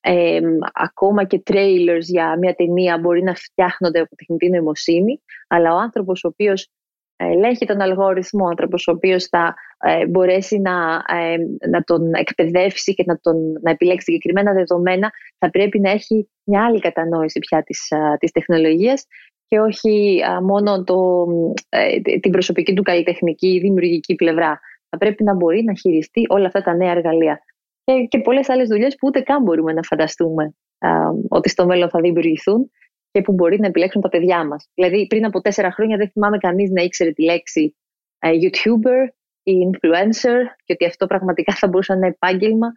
ε, 0.00 0.40
ακόμα 0.72 1.24
και 1.24 1.42
trailers 1.50 2.00
για 2.00 2.38
μια 2.38 2.54
ταινία 2.54 2.98
μπορεί 2.98 3.22
να 3.22 3.34
φτιάχνονται 3.34 4.00
από 4.00 4.16
τεχνητή 4.16 4.48
νοημοσύνη, 4.48 5.22
αλλά 5.48 5.74
ο 5.74 5.78
άνθρωπος 5.78 6.24
ο 6.24 6.28
οποίος 6.28 6.68
ελέγχει 7.16 7.66
τον 7.66 7.80
αλγόριθμο, 7.80 8.44
ο 8.44 8.48
άνθρωπος 8.48 8.86
ο 8.88 8.92
οποίος 8.92 9.24
θα 9.24 9.54
ε, 9.78 10.06
μπορέσει 10.06 10.58
να, 10.58 11.02
ε, 11.08 11.36
να 11.68 11.82
τον 11.82 12.14
εκπαιδεύσει 12.14 12.94
και 12.94 13.04
να, 13.06 13.18
τον, 13.18 13.36
να 13.62 13.70
επιλέξει 13.70 14.04
συγκεκριμένα 14.04 14.52
δεδομένα, 14.52 15.10
θα 15.38 15.50
πρέπει 15.50 15.80
να 15.80 15.90
έχει 15.90 16.28
μια 16.44 16.64
άλλη 16.64 16.80
κατανόηση 16.80 17.38
πια 17.38 17.62
της, 17.62 17.88
της 18.18 18.30
τεχνολογίας 18.30 19.06
και 19.46 19.60
όχι 19.60 20.20
μόνο 20.42 20.84
το, 20.84 21.26
ε, 21.68 22.00
την 22.00 22.30
προσωπική 22.30 22.74
του 22.74 22.82
καλλιτεχνική 22.82 23.48
ή 23.48 23.58
δημιουργική 23.58 24.14
πλευρά. 24.14 24.60
Θα 24.88 24.98
πρέπει 24.98 25.24
να 25.24 25.34
μπορεί 25.34 25.62
να 25.62 25.74
χειριστεί 25.74 26.26
όλα 26.28 26.46
αυτά 26.46 26.62
τα 26.62 26.74
νέα 26.74 26.90
εργαλεία. 26.90 27.40
Και, 27.84 28.06
και 28.08 28.18
πολλές 28.18 28.48
άλλες 28.48 28.68
δουλειές 28.68 28.94
που 28.94 29.06
ούτε 29.06 29.20
καν 29.20 29.42
μπορούμε 29.42 29.72
να 29.72 29.82
φανταστούμε 29.82 30.54
ότι 31.28 31.48
στο 31.48 31.66
μέλλον 31.66 31.88
θα 31.88 32.00
δημιουργηθούν 32.00 32.70
και 33.10 33.20
που 33.20 33.32
μπορεί 33.32 33.60
να 33.60 33.66
επιλέξουν 33.66 34.00
τα 34.00 34.08
παιδιά 34.08 34.46
μας. 34.46 34.68
Δηλαδή 34.74 35.06
πριν 35.06 35.24
από 35.24 35.40
τέσσερα 35.40 35.72
χρόνια 35.72 35.96
δεν 35.96 36.10
θυμάμαι 36.10 36.38
κανείς 36.38 36.70
να 36.70 36.82
ήξερε 36.82 37.10
τη 37.10 37.22
λέξη 37.22 37.76
ε, 38.18 38.30
YouTuber 38.30 39.08
ή 39.42 39.52
influencer 39.70 40.38
και 40.64 40.72
ότι 40.72 40.84
αυτό 40.84 41.06
πραγματικά 41.06 41.54
θα 41.54 41.68
μπορούσε 41.68 41.92
να 41.92 41.98
είναι 41.98 42.08
επάγγελμα 42.08 42.72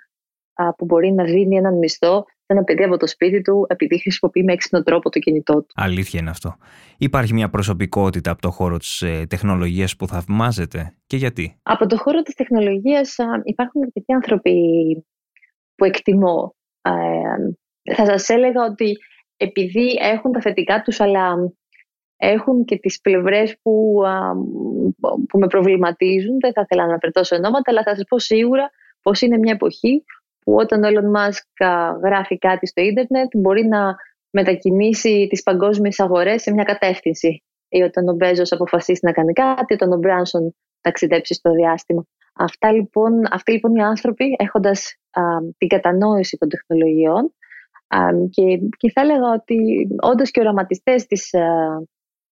που 0.78 0.86
μπορεί 0.86 1.12
να 1.12 1.24
δίνει 1.24 1.56
έναν 1.56 1.78
μισθό 1.78 2.26
σε 2.26 2.35
ένα 2.46 2.64
παιδί 2.64 2.84
από 2.84 2.98
το 2.98 3.08
σπίτι 3.08 3.42
του 3.42 3.66
επειδή 3.70 4.00
χρησιμοποιεί 4.00 4.44
με 4.44 4.54
έξυπνο 4.54 4.84
τρόπο 4.84 5.10
το 5.10 5.20
κινητό 5.20 5.54
του. 5.54 5.74
Αλήθεια 5.76 6.20
είναι 6.20 6.30
αυτό. 6.30 6.56
Υπάρχει 6.98 7.34
μια 7.34 7.50
προσωπικότητα 7.50 8.32
από 8.32 8.42
το 8.42 8.52
χώρο 8.52 8.78
της 8.78 9.02
ε, 9.02 9.26
τεχνολογίας 9.30 9.96
που 9.96 10.08
θαυμάζεται 10.08 10.96
και 11.08 11.18
γιατί; 11.18 11.60
Από 11.64 11.86
το 11.86 11.98
χώρο 11.98 12.22
της 12.22 12.34
τεχνολογίας 12.34 13.16
υπάρχουν 13.44 13.82
αρκετοί 13.82 14.14
άνθρωποι 14.14 14.54
που 15.76 15.86
εκτιμώ. 15.86 16.56
Ε, 16.82 16.92
θα 17.96 18.06
σας 18.06 18.30
έλεγα 18.30 18.64
ότι 18.64 18.98
επειδή 19.38 19.98
έχουν 20.02 20.32
τα 20.32 20.42
θετικά 20.42 20.82
τους 20.82 21.00
αλλά 21.00 21.36
έχουν 22.18 22.66
και 22.66 22.78
τις 22.78 23.02
πλευρές 23.02 23.58
που, 23.62 24.02
που 25.28 25.40
με 25.40 25.48
προβληματίζουν. 25.48 26.40
Δεν 26.40 26.54
θα 26.54 26.62
ήθελα 26.62 26.82
να 26.82 26.90
αναφερθώ 26.90 27.24
σε 27.24 27.36
ονόματα, 27.36 27.72
αλλά 27.72 27.84
θα 27.84 27.96
σας 27.96 28.04
πω 28.08 28.20
σίγουρα 28.20 28.70
πως 29.02 29.22
είναι 29.22 29.38
μια 29.38 29.54
εποχή 29.54 30.04
που 30.46 30.56
όταν 30.56 30.84
ο 30.84 30.88
Elon 30.88 31.18
Musk 31.18 31.68
γράφει 32.04 32.38
κάτι 32.38 32.68
στο 32.68 32.82
ίντερνετ 32.82 33.30
μπορεί 33.34 33.66
να 33.66 33.96
μετακινήσει 34.30 35.28
τις 35.30 35.44
παγκόσμιες 35.44 36.00
αγορές 36.00 36.42
σε 36.42 36.54
μια 36.54 36.64
κατεύθυνση. 36.64 37.44
Ή 37.70 37.82
όταν 37.82 38.08
ο 38.08 38.14
Μπέζος 38.14 38.52
αποφασίσει 38.52 39.00
να 39.02 39.12
κάνει 39.12 39.34
κάτι, 39.34 39.74
όταν 39.74 39.92
ο 39.92 39.98
Μπράνσον 39.98 40.56
ταξιδέψει 40.82 41.34
στο 41.34 41.52
διάστημα. 41.52 42.06
Αυτά 42.34 42.72
λοιπόν, 42.72 43.12
αυτοί 43.32 43.52
λοιπόν 43.52 43.76
οι 43.76 43.82
άνθρωποι 43.82 44.36
έχοντας 44.40 44.96
την 45.58 45.68
κατανόηση 45.68 46.38
των 46.38 46.50
τεχνολογιών 46.50 47.34
και, 48.30 48.60
και 48.78 48.92
θα 48.92 49.02
έλεγα 49.02 49.32
ότι 49.34 49.88
όντως 50.02 50.32
και 50.32 50.40
οραματιστές 50.40 51.06
της, 51.06 51.30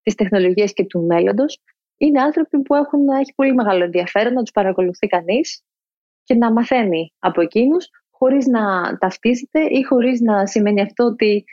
της 0.01 0.15
τεχνολογίας 0.15 0.73
και 0.73 0.85
του 0.85 1.05
μέλλοντος 1.05 1.59
είναι 1.97 2.21
άνθρωποι 2.21 2.61
που 2.61 2.75
έχουν, 2.75 3.07
έχει 3.07 3.33
πολύ 3.35 3.53
μεγάλο 3.53 3.83
ενδιαφέρον 3.83 4.33
να 4.33 4.41
τους 4.41 4.51
παρακολουθεί 4.51 5.07
κανείς 5.07 5.63
και 6.23 6.35
να 6.35 6.51
μαθαίνει 6.51 7.13
από 7.19 7.41
εκείνους 7.41 7.89
χωρίς 8.23 8.45
να 8.47 8.97
ταυτίζεται 8.97 9.59
ή 9.59 9.83
χωρίς 9.83 10.21
να 10.21 10.45
σημαίνει 10.45 10.81
αυτό 10.81 11.03
ότι 11.03 11.43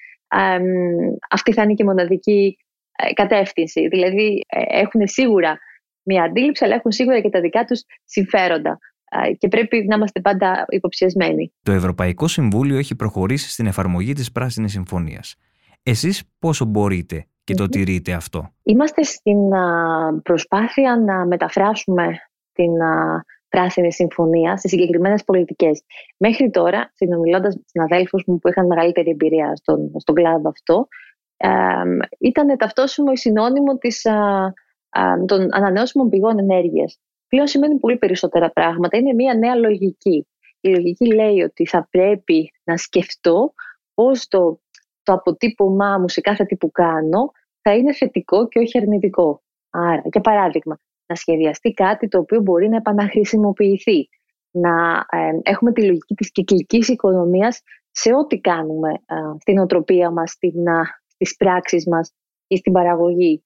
αυτή 1.30 1.52
θα 1.52 1.62
είναι 1.62 1.74
και 1.74 1.84
μοναδική 1.84 2.56
ε, 2.96 3.12
κατεύθυνση. 3.12 3.88
Δηλαδή 3.88 4.44
ε, 4.48 4.80
έχουν 4.80 5.00
σίγουρα 5.08 5.58
μια 6.02 6.22
αντίληψη, 6.22 6.64
αλλά 6.64 6.74
έχουν 6.74 6.92
σίγουρα 6.92 7.20
και 7.20 7.28
τα 7.28 7.40
δικά 7.40 7.64
τους 7.64 7.82
συμφέροντα 8.04 8.78
ε, 9.10 9.32
και 9.32 9.48
πρέπει 9.48 9.84
να 9.88 9.96
είμαστε 9.96 10.20
πάντα 10.20 10.64
υποψιασμένοι. 10.68 11.52
Το 11.62 11.72
Ευρωπαϊκό 11.72 12.28
Συμβούλιο 12.28 12.78
έχει 12.78 12.94
προχωρήσει 12.94 13.50
στην 13.50 13.66
εφαρμογή 13.66 14.12
της 14.12 14.32
Πράσινης 14.32 14.72
Συμφωνίας. 14.72 15.36
Εσείς 15.82 16.22
πόσο 16.38 16.64
μπορείτε 16.64 17.26
και 17.44 17.54
το 17.54 17.66
τηρείτε 17.68 18.12
αυτό; 18.12 18.52
Είμαστε 18.62 19.02
στην 19.02 19.38
προσπάθεια 20.22 20.96
να 20.96 21.26
μεταφράσουμε 21.26 22.06
την 22.52 22.72
πράσινη 23.50 23.92
συμφωνία 23.92 24.56
σε 24.56 24.68
συγκεκριμένες 24.68 25.24
πολιτικές. 25.24 25.82
Μέχρι 26.16 26.50
τώρα, 26.50 26.92
συνομιλώντας 26.94 27.56
με 27.56 27.62
συναδέλφους 27.66 28.24
μου 28.26 28.38
που 28.38 28.48
είχαν 28.48 28.66
μεγαλύτερη 28.66 29.10
εμπειρία 29.10 29.56
στον, 29.56 29.90
στον 29.96 30.14
κλάδο 30.14 30.48
αυτό, 30.48 30.88
ε, 31.36 31.48
ήταν 32.18 32.56
ταυτόσιμο 32.56 33.08
η 33.12 33.16
συνώνυμο 33.16 33.78
της, 33.78 34.02
των 35.26 35.48
ανανεώσιμων 35.50 36.08
πηγών 36.08 36.38
ενέργειας. 36.38 36.98
Πλέον 37.28 37.46
σημαίνει 37.46 37.78
πολύ 37.78 37.96
περισσότερα 37.96 38.50
πράγματα. 38.50 38.96
Είναι 38.96 39.12
μια 39.12 39.34
νέα 39.34 39.54
λογική. 39.54 40.26
Η 40.60 40.68
λογική 40.68 41.14
λέει 41.14 41.40
ότι 41.40 41.66
θα 41.66 41.88
πρέπει 41.90 42.52
να 42.64 42.76
σκεφτώ 42.76 43.54
πώς 43.94 44.28
το, 44.28 44.60
το 45.02 45.12
αποτύπωμά 45.12 45.98
μου 45.98 46.08
σε 46.08 46.20
κάθε 46.20 46.44
τι 46.44 46.56
που 46.56 46.70
κάνω 46.70 47.32
θα 47.62 47.74
είναι 47.74 47.92
θετικό 47.92 48.48
και 48.48 48.58
όχι 48.58 48.78
αρνητικό. 48.78 49.42
Άρα, 49.70 50.02
για 50.12 50.20
παράδειγμα, 50.20 50.78
να 51.10 51.16
σχεδιαστεί 51.16 51.72
κάτι 51.72 52.08
το 52.08 52.18
οποίο 52.18 52.40
μπορεί 52.40 52.68
να 52.68 52.76
επαναχρησιμοποιηθεί. 52.76 54.08
Να 54.50 55.06
έχουμε 55.42 55.72
τη 55.72 55.84
λογική 55.84 56.14
της 56.14 56.30
κυκλικής 56.32 56.88
οικονομίας 56.88 57.62
σε 57.90 58.14
ό,τι 58.14 58.40
κάνουμε 58.40 58.90
ε, 58.90 59.14
στην 59.38 59.58
οτροπία 59.58 60.10
μας, 60.10 60.30
στην, 60.30 60.68
α, 60.68 60.82
στις 61.06 61.36
πράξεις 61.36 61.86
μας 61.86 62.14
ή 62.46 62.56
στην 62.56 62.72
παραγωγή. 62.72 63.44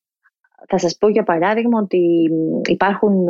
Θα 0.68 0.79
σας 0.79 0.96
πω 0.98 1.09
για 1.09 1.22
παράδειγμα 1.22 1.81
ότι 1.81 2.31
υπάρχουν 2.68 3.27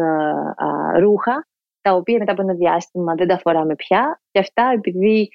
ρούχα 0.98 1.46
τα 1.80 1.94
οποία 1.94 2.18
μετά 2.18 2.32
από 2.32 2.42
ένα 2.42 2.54
διάστημα 2.54 3.14
δεν 3.14 3.26
τα 3.26 3.38
φοράμε 3.38 3.74
πια 3.74 4.20
και 4.30 4.38
αυτά 4.38 4.72
επειδή 4.74 5.28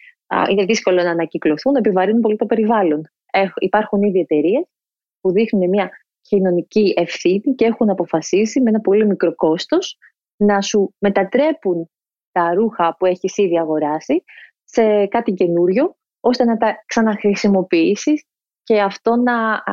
είναι 0.50 0.66
δύσκολο 0.66 1.04
να 1.04 1.10
ανακυκλωθούν 1.10 1.76
επιβαρύνουν 1.76 2.22
πολύ 2.22 2.36
το 2.36 2.46
περιβάλλον. 2.46 3.10
υπάρχουν 3.56 4.02
ήδη 4.02 4.20
εταιρείες 4.20 4.66
που 5.22 5.32
δείχνουν 5.32 5.70
μια 5.70 5.90
κοινωνική 6.30 6.94
ευθύνη 6.98 7.56
και 7.56 7.66
έχουν 7.66 7.90
αποφασίσει 7.90 8.62
με 8.62 8.70
ένα 8.70 8.80
πολύ 8.80 9.06
μικρό 9.06 9.36
κόστος 9.36 9.98
να 10.36 10.62
σου 10.62 10.94
μετατρέπουν 11.00 11.90
τα 12.32 12.54
ρούχα 12.54 12.96
που 13.00 13.06
έχεις 13.06 13.38
ήδη 13.38 13.60
αγοράσει 13.60 14.24
σε 14.64 15.06
κάτι 15.06 15.34
καινούριο 15.34 15.96
ώστε 16.20 16.44
να 16.44 16.58
τα 16.58 16.84
ξαναχρησιμοποιήσεις 16.86 18.24
και 18.64 18.82
αυτό 18.82 19.16
να 19.16 19.64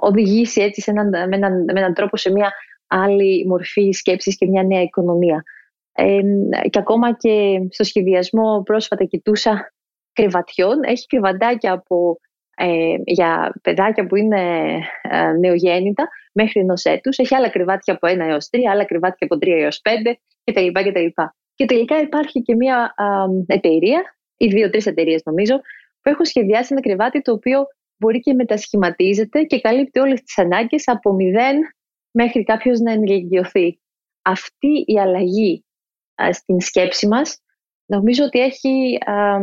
οδηγήσει 0.00 0.60
έτσι 0.60 0.80
σε 0.80 0.90
έναν, 0.90 1.08
με, 1.08 1.36
έναν, 1.36 1.64
με 1.64 1.80
έναν 1.80 1.94
τρόπο 1.94 2.16
σε 2.16 2.30
μια 2.30 2.52
άλλη 2.86 3.46
μορφή 3.46 3.90
σκέψης 3.90 4.36
και 4.36 4.46
μια 4.46 4.62
νέα 4.62 4.82
οικονομία. 4.82 5.42
Ε, 5.92 6.20
και 6.70 6.78
ακόμα 6.78 7.16
και 7.16 7.66
στο 7.70 7.84
σχεδιασμό 7.84 8.62
πρόσφατα 8.62 9.04
κοιτούσα 9.04 9.72
κρεβατιών, 10.12 10.82
έχει 10.82 11.06
κρεβαντάκια 11.06 11.72
από 11.72 12.18
ε, 12.60 12.94
για 13.04 13.52
παιδάκια 13.62 14.06
που 14.06 14.16
είναι 14.16 14.40
ε, 15.02 15.32
νεογέννητα 15.32 16.08
μέχρι 16.32 16.60
ενός 16.60 16.84
έτους. 16.84 17.18
Έχει 17.18 17.34
άλλα 17.34 17.48
κρεβάτια 17.48 17.94
από 17.94 18.08
1 18.08 18.18
έως 18.18 18.48
3, 18.52 18.58
άλλα 18.70 18.84
κρεβάτια 18.84 19.26
από 19.30 19.36
3 19.36 19.48
έως 19.48 19.80
5 19.84 20.12
κτλ. 20.44 20.66
κτλ. 20.66 21.22
Και 21.54 21.64
τελικά 21.64 22.00
υπάρχει 22.00 22.42
και 22.42 22.54
μια 22.54 22.94
εταιρεία, 23.46 24.16
ή 24.36 24.46
δύο-τρεις 24.46 24.86
εταιρείες 24.86 25.22
νομίζω, 25.24 25.56
που 26.00 26.10
έχουν 26.10 26.24
σχεδιάσει 26.24 26.68
ένα 26.70 26.80
κρεβάτι 26.80 27.20
το 27.22 27.32
οποίο 27.32 27.66
μπορεί 27.96 28.20
και 28.20 28.34
μετασχηματίζεται 28.34 29.42
και 29.42 29.60
καλύπτει 29.60 29.98
όλες 29.98 30.22
τις 30.22 30.38
ανάγκες 30.38 30.88
από 30.88 31.12
μηδέν 31.12 31.56
μέχρι 32.10 32.44
κάποιος 32.44 32.78
να 32.80 32.92
ενηλικιωθεί. 32.92 33.80
Αυτή 34.22 34.84
η 34.86 35.00
αλλαγή 35.00 35.64
στην 36.32 36.60
σκέψη 36.60 37.06
μας 37.06 37.42
νομίζω 37.88 38.24
ότι 38.24 38.40
έχει, 38.40 38.98
ε, 39.06 39.38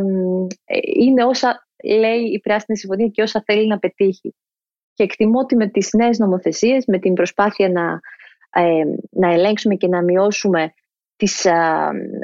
είναι 1.00 1.24
όσα 1.24 1.68
λέει 1.84 2.20
η 2.20 2.40
Πράσινη 2.40 2.78
Συμφωνία 2.78 3.06
και 3.06 3.22
όσα 3.22 3.42
θέλει 3.46 3.66
να 3.66 3.78
πετύχει. 3.78 4.34
Και 4.94 5.02
εκτιμώ 5.02 5.38
ότι 5.38 5.56
με 5.56 5.68
τις 5.68 5.92
νέες 5.92 6.18
νομοθεσίες, 6.18 6.84
με 6.86 6.98
την 6.98 7.12
προσπάθεια 7.12 7.68
να, 7.68 8.00
ε, 8.62 8.84
να 9.10 9.32
ελέγξουμε 9.32 9.74
και 9.74 9.88
να 9.88 10.02
μειώσουμε 10.02 10.72
τις, 11.16 11.44
ε, 11.44 11.54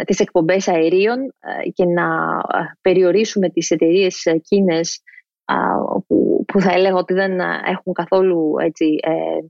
τις 0.07 0.21
εκπομπές 0.21 0.69
αερίων 0.69 1.19
ε, 1.21 1.71
και 1.71 1.85
να 1.85 2.05
ε, 2.53 2.79
περιορίσουμε 2.81 3.49
τις 3.49 3.71
εταιρείες 3.71 4.27
εκείνες 4.27 5.03
που, 6.07 6.45
που 6.47 6.61
θα 6.61 6.73
έλεγα 6.73 6.95
ότι 6.95 7.15
δεν 7.15 7.41
έχουν 7.65 7.93
καθόλου 7.93 8.55
έτσι, 8.61 8.99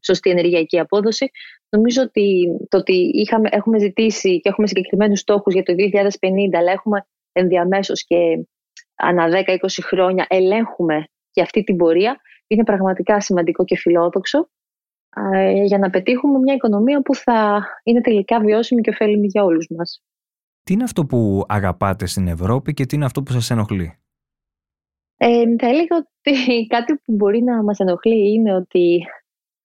σωστή 0.02 0.30
ενεργειακή 0.30 0.78
απόδοση. 0.78 1.30
Νομίζω 1.76 2.02
ότι 2.02 2.56
το 2.68 2.76
ότι 2.76 2.92
είχαμε, 2.92 3.48
έχουμε 3.52 3.78
ζητήσει 3.78 4.40
και 4.40 4.48
έχουμε 4.48 4.66
συγκεκριμένους 4.66 5.20
στόχους 5.20 5.54
για 5.54 5.62
το 5.62 5.72
2050 5.76 6.56
αλλά 6.56 6.72
έχουμε 6.72 7.06
ενδιαμέσως 7.32 8.04
και 8.04 8.46
ανά 8.94 9.44
10-20 9.46 9.56
χρόνια 9.82 10.26
ελέγχουμε 10.28 11.04
και 11.30 11.42
αυτή 11.42 11.62
την 11.62 11.76
πορεία 11.76 12.20
είναι 12.46 12.64
πραγματικά 12.64 13.20
σημαντικό 13.20 13.64
και 13.64 13.76
φιλόδοξο 13.76 14.48
για 15.64 15.78
να 15.78 15.90
πετύχουμε 15.90 16.38
μια 16.38 16.54
οικονομία 16.54 17.02
που 17.02 17.14
θα 17.14 17.66
είναι 17.82 18.00
τελικά 18.00 18.40
βιώσιμη 18.40 18.80
και 18.80 18.90
ωφέλιμη 18.90 19.26
για 19.26 19.44
όλους 19.44 19.66
μας. 19.76 20.02
Τι 20.62 20.72
είναι 20.72 20.82
αυτό 20.82 21.06
που 21.06 21.44
αγαπάτε 21.48 22.06
στην 22.06 22.28
Ευρώπη 22.28 22.74
και 22.74 22.87
τι 22.87 22.96
είναι 22.96 23.04
αυτό 23.04 23.22
που 23.22 23.32
σας 23.32 23.50
ενοχλεί; 23.50 23.98
Ε, 25.16 25.56
θα 25.58 25.66
έλεγα 25.66 25.96
ότι 25.96 26.66
κάτι 26.66 26.94
που 26.94 27.14
μπορεί 27.14 27.42
να 27.42 27.62
μας 27.62 27.78
ενοχλεί 27.78 28.32
είναι 28.32 28.54
ότι 28.54 29.04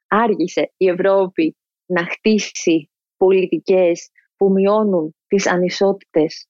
άργησε 0.07 0.73
η 0.77 0.87
Ευρώπη 0.87 1.57
να 1.87 2.05
χτίσει 2.05 2.89
πολιτικές 3.17 4.09
που 4.37 4.51
μειώνουν 4.51 5.15
τις 5.27 5.47
ανισότητες 5.47 6.47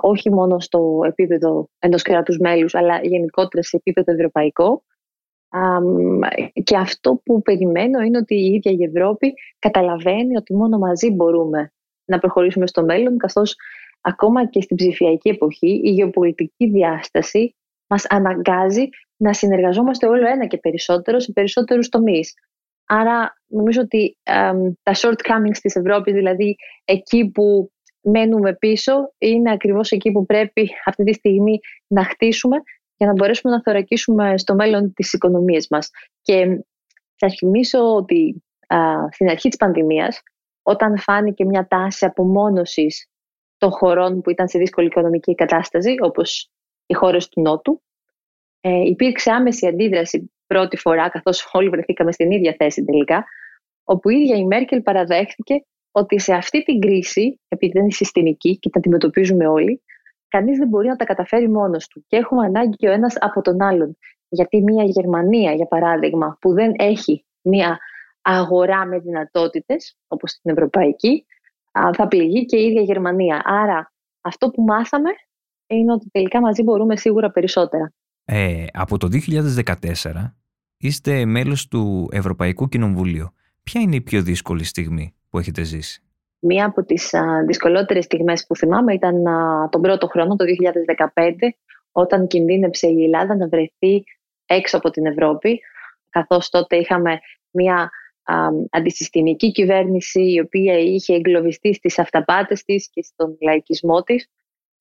όχι 0.00 0.30
μόνο 0.30 0.60
στο 0.60 1.00
επίπεδο 1.06 1.68
ενός 1.78 2.02
κράτους 2.02 2.38
μέλους, 2.38 2.74
αλλά 2.74 3.00
γενικότερα 3.02 3.62
σε 3.62 3.76
επίπεδο 3.76 4.12
ευρωπαϊκό. 4.12 4.84
Και 6.64 6.76
αυτό 6.76 7.20
που 7.24 7.42
περιμένω 7.42 8.00
είναι 8.00 8.18
ότι 8.18 8.34
η 8.34 8.52
ίδια 8.52 8.72
η 8.72 8.84
Ευρώπη 8.84 9.34
καταλαβαίνει 9.58 10.36
ότι 10.36 10.54
μόνο 10.54 10.78
μαζί 10.78 11.10
μπορούμε 11.10 11.72
να 12.04 12.18
προχωρήσουμε 12.18 12.66
στο 12.66 12.84
μέλλον, 12.84 13.16
καθώς 13.16 13.56
ακόμα 14.00 14.46
και 14.46 14.60
στην 14.60 14.76
ψηφιακή 14.76 15.28
εποχή 15.28 15.80
η 15.84 15.90
γεωπολιτική 15.90 16.70
διάσταση 16.70 17.56
μας 17.86 18.06
αναγκάζει 18.08 18.88
να 19.16 19.32
συνεργαζόμαστε 19.32 20.06
όλο 20.06 20.26
ένα 20.26 20.46
και 20.46 20.58
περισσότερο 20.58 21.20
σε 21.20 21.32
περισσότερους 21.32 21.88
τομείς. 21.88 22.34
Άρα 22.94 23.36
νομίζω 23.46 23.80
ότι 23.80 24.18
τα 24.82 24.92
shortcomings 24.94 25.58
της 25.60 25.76
Ευρώπης, 25.76 26.14
δηλαδή 26.14 26.56
εκεί 26.84 27.30
που 27.30 27.72
μένουμε 28.00 28.54
πίσω, 28.54 29.12
είναι 29.18 29.52
ακριβώς 29.52 29.90
εκεί 29.90 30.12
που 30.12 30.26
πρέπει 30.26 30.70
αυτή 30.84 31.04
τη 31.04 31.12
στιγμή 31.12 31.58
να 31.86 32.04
χτίσουμε 32.04 32.56
για 32.96 33.06
να 33.06 33.12
μπορέσουμε 33.12 33.52
να 33.54 33.62
θωρακίσουμε 33.62 34.38
στο 34.38 34.54
μέλλον 34.54 34.92
τις 34.94 35.12
οικονομίες 35.12 35.66
μας. 35.70 35.90
Και 36.22 36.64
θα 37.14 37.28
θυμίσω 37.38 37.94
ότι 37.94 38.42
α, 38.66 38.76
στην 39.10 39.28
αρχή 39.28 39.48
της 39.48 39.56
πανδημίας, 39.56 40.22
όταν 40.62 40.98
φάνηκε 40.98 41.44
μια 41.44 41.66
τάση 41.68 42.04
απομόνωσης 42.04 43.10
των 43.56 43.70
χωρών 43.70 44.20
που 44.20 44.30
ήταν 44.30 44.48
σε 44.48 44.58
δύσκολη 44.58 44.86
οικονομική 44.86 45.34
κατάσταση, 45.34 45.94
όπως 46.00 46.50
οι 46.86 46.94
χώρες 46.94 47.28
του 47.28 47.40
Νότου, 47.40 47.82
ε, 48.60 48.80
υπήρξε 48.80 49.30
άμεση 49.30 49.66
αντίδραση 49.66 50.31
πρώτη 50.52 50.76
φορά, 50.76 51.08
καθώς 51.08 51.48
όλοι 51.52 51.68
βρεθήκαμε 51.68 52.12
στην 52.12 52.30
ίδια 52.30 52.54
θέση 52.58 52.84
τελικά, 52.84 53.24
όπου 53.84 54.08
η 54.08 54.16
ίδια 54.16 54.36
η 54.36 54.44
Μέρκελ 54.44 54.82
παραδέχθηκε 54.82 55.64
ότι 55.90 56.20
σε 56.20 56.34
αυτή 56.34 56.62
την 56.62 56.80
κρίση, 56.80 57.40
επειδή 57.48 57.78
είναι 57.78 57.90
συστημική 57.90 58.58
και 58.58 58.70
την 58.70 58.80
αντιμετωπίζουμε 58.80 59.46
όλοι, 59.46 59.82
κανείς 60.28 60.58
δεν 60.58 60.68
μπορεί 60.68 60.88
να 60.88 60.96
τα 60.96 61.04
καταφέρει 61.04 61.48
μόνος 61.48 61.86
του 61.88 62.04
και 62.06 62.16
έχουμε 62.16 62.46
ανάγκη 62.46 62.76
και 62.76 62.88
ο 62.88 62.92
ένας 62.92 63.14
από 63.18 63.40
τον 63.40 63.62
άλλον. 63.62 63.98
Γιατί 64.28 64.62
μια 64.62 64.84
Γερμανία, 64.84 65.52
για 65.52 65.66
παράδειγμα, 65.66 66.36
που 66.40 66.52
δεν 66.52 66.72
έχει 66.76 67.24
μια 67.42 67.78
αγορά 68.22 68.86
με 68.86 68.98
δυνατότητες, 68.98 69.96
όπως 70.08 70.32
την 70.32 70.50
Ευρωπαϊκή, 70.50 71.26
θα 71.92 72.08
πληγεί 72.08 72.44
και 72.44 72.56
η 72.56 72.64
ίδια 72.64 72.82
Γερμανία. 72.82 73.42
Άρα 73.44 73.92
αυτό 74.20 74.50
που 74.50 74.62
μάθαμε 74.62 75.10
είναι 75.66 75.92
ότι 75.92 76.10
τελικά 76.10 76.40
μαζί 76.40 76.62
μπορούμε 76.62 76.96
σίγουρα 76.96 77.30
περισσότερα. 77.30 77.92
Ε, 78.24 78.64
από 78.72 78.98
το 78.98 79.08
2014 79.08 80.41
είστε 80.82 81.24
μέλος 81.24 81.68
του 81.68 82.08
Ευρωπαϊκού 82.12 82.68
Κοινοβουλίου. 82.68 83.34
Ποια 83.62 83.80
είναι 83.80 83.96
η 83.96 84.00
πιο 84.00 84.22
δύσκολη 84.22 84.64
στιγμή 84.64 85.14
που 85.30 85.38
έχετε 85.38 85.62
ζήσει; 85.62 86.02
Μία 86.38 86.64
από 86.64 86.84
τις 86.84 87.14
α, 87.14 87.44
δυσκολότερες 87.46 88.04
στιγμές 88.04 88.46
που 88.46 88.56
θυμάμαι 88.56 88.94
ήταν 88.94 89.22
τον 89.70 89.80
πρώτο 89.80 90.06
χρόνο, 90.06 90.36
το 90.36 90.44
2015, 91.14 91.32
όταν 91.92 92.26
κινδύνεψε 92.26 92.86
η 92.86 93.04
Ελλάδα 93.04 93.36
να 93.36 93.48
βρεθεί 93.48 94.04
έξω 94.46 94.76
από 94.76 94.90
την 94.90 95.06
Ευρώπη, 95.06 95.60
καθώς 96.10 96.48
τότε 96.48 96.76
είχαμε 96.76 97.20
μια 97.50 97.90
α, 98.22 98.34
αντισυστημική 98.70 99.52
κυβέρνηση 99.52 100.32
η 100.32 100.40
οποία 100.40 100.78
είχε 100.78 101.14
εγκλωβιστεί 101.14 101.74
στις 101.74 101.98
αυταπάτες 101.98 102.64
της 102.64 102.88
και 102.90 103.02
στον 103.02 103.36
λαϊκισμό 103.40 104.02
της 104.02 104.30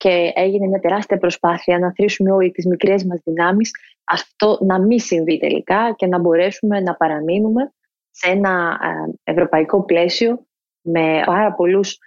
και 0.01 0.31
έγινε 0.35 0.67
μια 0.67 0.79
τεράστια 0.79 1.17
προσπάθεια 1.17 1.79
να 1.79 1.93
θρήσουμε 1.93 2.31
όλοι 2.31 2.51
τις 2.51 2.65
μικρές 2.65 3.03
μας 3.03 3.19
δυνάμεις 3.23 3.71
αυτό 4.03 4.57
να 4.61 4.79
μην 4.79 4.99
συμβεί 4.99 5.37
τελικά 5.37 5.93
και 5.95 6.07
να 6.07 6.19
μπορέσουμε 6.19 6.79
να 6.79 6.95
παραμείνουμε 6.95 7.73
σε 8.09 8.29
ένα 8.31 8.79
ευρωπαϊκό 9.23 9.83
πλαίσιο 9.83 10.45
με 10.81 11.21
πάρα 11.25 11.53
πολλούς 11.53 11.97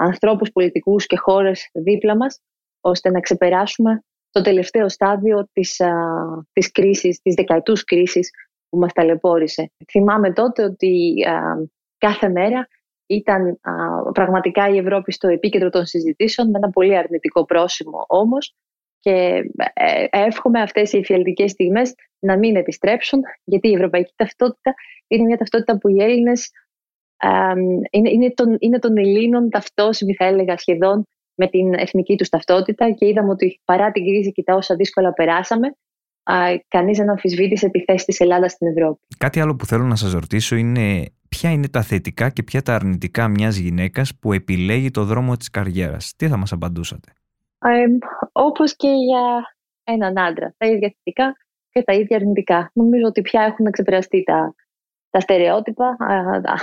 ανθρώπους 0.00 0.52
πολιτικούς 0.52 1.06
και 1.06 1.16
χώρες 1.16 1.70
δίπλα 1.72 2.16
μας 2.16 2.40
ώστε 2.80 3.10
να 3.10 3.20
ξεπεράσουμε 3.20 4.04
το 4.30 4.42
τελευταίο 4.42 4.88
στάδιο 4.88 5.48
της, 5.52 5.80
της 6.52 6.70
κρίσης, 6.70 7.20
της 7.20 7.34
δεκαετούς 7.34 7.84
κρίσης 7.84 8.30
που 8.68 8.78
μας 8.78 8.92
ταλαιπώρησε. 8.92 9.72
Θυμάμαι 9.90 10.32
τότε 10.32 10.64
ότι 10.64 11.14
κάθε 11.98 12.28
μέρα 12.28 12.68
ήταν 13.14 13.60
πραγματικά 14.12 14.68
η 14.68 14.78
Ευρώπη 14.78 15.12
στο 15.12 15.28
επίκεντρο 15.28 15.70
των 15.70 15.86
συζητήσεων 15.86 16.50
με 16.50 16.58
ένα 16.58 16.70
πολύ 16.70 16.96
αρνητικό 16.96 17.44
πρόσημο 17.44 18.04
όμως. 18.08 18.54
Και 18.98 19.42
ε, 19.72 20.04
εύχομαι 20.10 20.60
αυτές 20.60 20.92
οι 20.92 20.98
εφιαλτικές 20.98 21.50
στιγμές 21.50 21.94
να 22.18 22.38
μην 22.38 22.56
επιστρέψουν 22.56 23.20
γιατί 23.44 23.68
η 23.68 23.74
ευρωπαϊκή 23.74 24.12
ταυτότητα 24.16 24.74
είναι 25.06 25.24
μια 25.24 25.36
ταυτότητα 25.36 25.78
που 25.78 25.88
οι 25.88 26.02
Έλληνες 26.02 26.50
είναι, 27.90 28.10
είναι, 28.10 28.30
των, 28.34 28.56
είναι 28.58 28.78
των 28.78 28.96
Ελλήνων 28.96 29.50
ταυτόσιμη 29.50 30.14
θα 30.14 30.24
έλεγα 30.24 30.58
σχεδόν 30.58 31.06
με 31.34 31.46
την 31.46 31.74
εθνική 31.74 32.16
τους 32.16 32.28
ταυτότητα. 32.28 32.90
Και 32.90 33.06
είδαμε 33.06 33.30
ότι 33.30 33.60
παρά 33.64 33.92
την 33.92 34.04
κρίση 34.04 34.32
και 34.32 34.42
τα 34.42 34.54
όσα 34.54 34.74
δύσκολα 34.74 35.12
περάσαμε 35.12 35.76
κανείς 36.68 36.98
δεν 36.98 37.10
αμφισβήτησε 37.10 37.68
τη 37.68 37.84
θέση 37.84 38.04
της 38.04 38.20
Ελλάδας 38.20 38.52
στην 38.52 38.66
Ευρώπη. 38.66 39.00
Κάτι 39.18 39.40
άλλο 39.40 39.56
που 39.56 39.66
θέλω 39.66 39.84
να 39.84 39.96
σας 39.96 40.12
ρωτήσω 40.12 40.56
είναι 40.56 41.04
ποια 41.28 41.50
είναι 41.50 41.68
τα 41.68 41.82
θετικά 41.82 42.28
και 42.28 42.42
ποια 42.42 42.62
τα 42.62 42.74
αρνητικά 42.74 43.28
μιας 43.28 43.56
γυναίκας 43.56 44.18
που 44.20 44.32
επιλέγει 44.32 44.90
το 44.90 45.04
δρόμο 45.04 45.36
της 45.36 45.50
καριέρας. 45.50 46.12
Τι 46.16 46.28
θα 46.28 46.36
μας 46.36 46.52
απαντούσατε; 46.52 47.12
Ε, 47.58 47.84
όπως 48.32 48.76
και 48.76 48.88
για 48.88 49.54
έναν 49.84 50.18
άντρα. 50.18 50.54
Τα 50.56 50.66
ίδια 50.66 50.94
θετικά 50.96 51.36
και 51.70 51.82
τα 51.82 51.92
ίδια 51.92 52.16
αρνητικά. 52.16 52.70
Νομίζω 52.74 53.06
ότι 53.06 53.22
πια 53.22 53.42
έχουν 53.42 53.70
ξεπεραστεί 53.70 54.22
τα, 54.22 54.54
τα 55.10 55.20
στερεότυπα, 55.20 55.96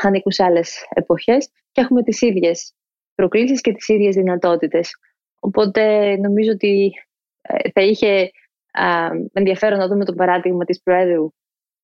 ανήκουν 0.01 0.31
σε 0.31 0.43
άλλες 0.43 0.85
εποχές 0.89 1.49
και 1.71 1.81
έχουμε 1.81 2.03
τις 2.03 2.21
ίδιες 2.21 2.73
προκλήσεις 3.15 3.61
και 3.61 3.73
τις 3.73 3.87
ίδιες 3.87 4.15
δυνατότητες. 4.15 4.95
Οπότε 5.39 6.15
νομίζω 6.17 6.51
ότι 6.51 6.91
ε, 7.41 7.69
θα 7.69 7.81
είχε 7.81 8.31
ενδιαφέρον 9.33 9.79
να 9.79 9.87
δούμε 9.87 10.05
το 10.05 10.13
παράδειγμα 10.13 10.65
της 10.65 10.81
Προέδρου 10.81 11.33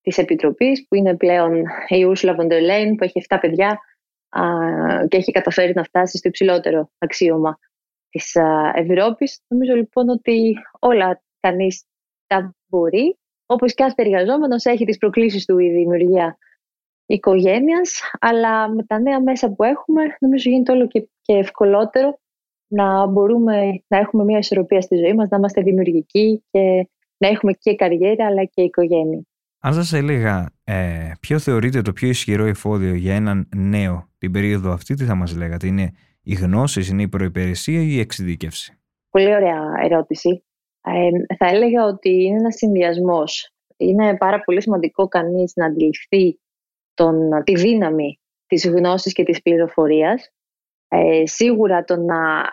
της 0.02 0.18
Επιτροπής 0.18 0.88
που 0.88 0.96
είναι 0.96 1.18
πλέον 1.18 1.56
η 1.88 2.14
Ursula 2.14 2.36
von 2.36 2.48
der 2.48 2.62
Leyen 2.70 2.94
που 2.98 3.04
έχει 3.04 3.26
7 3.30 3.38
παιδιά 3.42 3.80
και 5.08 5.18
έχει 5.18 5.32
καταφέρει 5.32 5.74
να 5.74 5.84
φτάσει 5.84 6.18
στο 6.18 6.28
υψηλότερο 6.28 6.90
αξίωμα 6.98 7.60
της 8.10 8.36
Ευρώπης. 8.74 9.42
Νομίζω 9.48 9.76
λοιπόν 9.76 10.10
ότι 10.10 10.54
όλα 10.80 11.22
κανείς 11.40 11.86
τα 12.28 12.56
μπορεί, 12.68 13.18
όπως 13.46 13.74
και 13.74 13.84
κάθε 13.84 14.02
εργαζόμενος 14.02 14.66
έχει 14.66 14.86
τις 14.86 14.98
προκλήσεις 14.98 15.46
του 15.46 15.60
η 15.60 15.70
δημιουργία 15.70 16.38
οικογένειας, 17.06 18.02
αλλά 18.20 18.70
με 18.70 18.84
τα 18.84 19.00
νέα 19.00 19.22
μέσα 19.22 19.52
που 19.54 19.64
έχουμε 19.64 20.04
νομίζω 20.20 20.50
γίνεται 20.50 20.72
όλο 20.72 20.88
και, 20.88 21.08
και 21.22 21.34
ευκολότερο 21.34 22.20
να 22.68 23.06
μπορούμε 23.06 23.84
να 23.88 23.98
έχουμε 23.98 24.24
μια 24.24 24.38
ισορροπία 24.38 24.82
στη 24.82 24.96
ζωή 24.96 25.14
μας, 25.14 25.30
να 25.30 25.38
είμαστε 25.38 25.62
δημιουργικοί 25.62 26.44
και 26.52 26.90
να 27.18 27.28
έχουμε 27.28 27.52
και 27.54 27.76
καριέρα 27.76 28.26
αλλά 28.26 28.44
και 28.44 28.62
οικογένεια. 28.62 29.22
Αν 29.60 29.74
σας 29.74 29.94
έλεγα 29.94 30.50
ε, 30.64 31.12
ποιο 31.20 31.40
θεωρείτε 31.40 31.82
το 31.82 31.94
πιο 31.94 32.08
ισχυρό 32.08 32.46
εφόδιο 32.46 32.94
για 32.94 33.16
έναν 33.16 33.50
νέο 33.56 34.10
την 34.18 34.32
περίοδο 34.32 34.72
αυτή, 34.72 34.94
τι 34.94 35.04
θα 35.04 35.16
μας 35.16 35.36
λέγατε, 35.36 35.68
είναι 35.68 35.92
οι 36.24 36.34
γνώσεις, 36.34 36.90
είναι 36.90 37.02
η 37.02 37.08
προϋπηρεσία 37.08 37.82
ή 37.82 37.88
η 37.90 38.00
εξειδίκευση; 38.00 38.80
Πολύ 39.10 39.36
ωραία 39.36 39.74
ερώτηση. 39.84 40.44
Ε, 40.82 41.36
θα 41.36 41.48
έλεγα 41.48 41.86
ότι 41.86 42.10
είναι 42.10 42.38
ένας 42.38 42.56
συνδυασμός. 42.56 43.54
Είναι 43.78 44.18
πάρα 44.18 44.42
πολύ 44.42 44.62
σημαντικό 44.62 45.08
κανείς 45.08 45.54
να 45.56 45.66
αντιληφθεί 45.66 46.40
τον, 46.94 47.44
τη 47.44 47.56
δύναμη 47.56 48.20
της 48.46 48.68
γνώσης 48.68 49.14
και 49.14 49.24
της 49.24 49.42
πληροφορίας. 49.42 50.32
Ε, 50.88 51.26
σίγουρα 51.26 51.84
το 51.84 51.96
να 51.96 52.44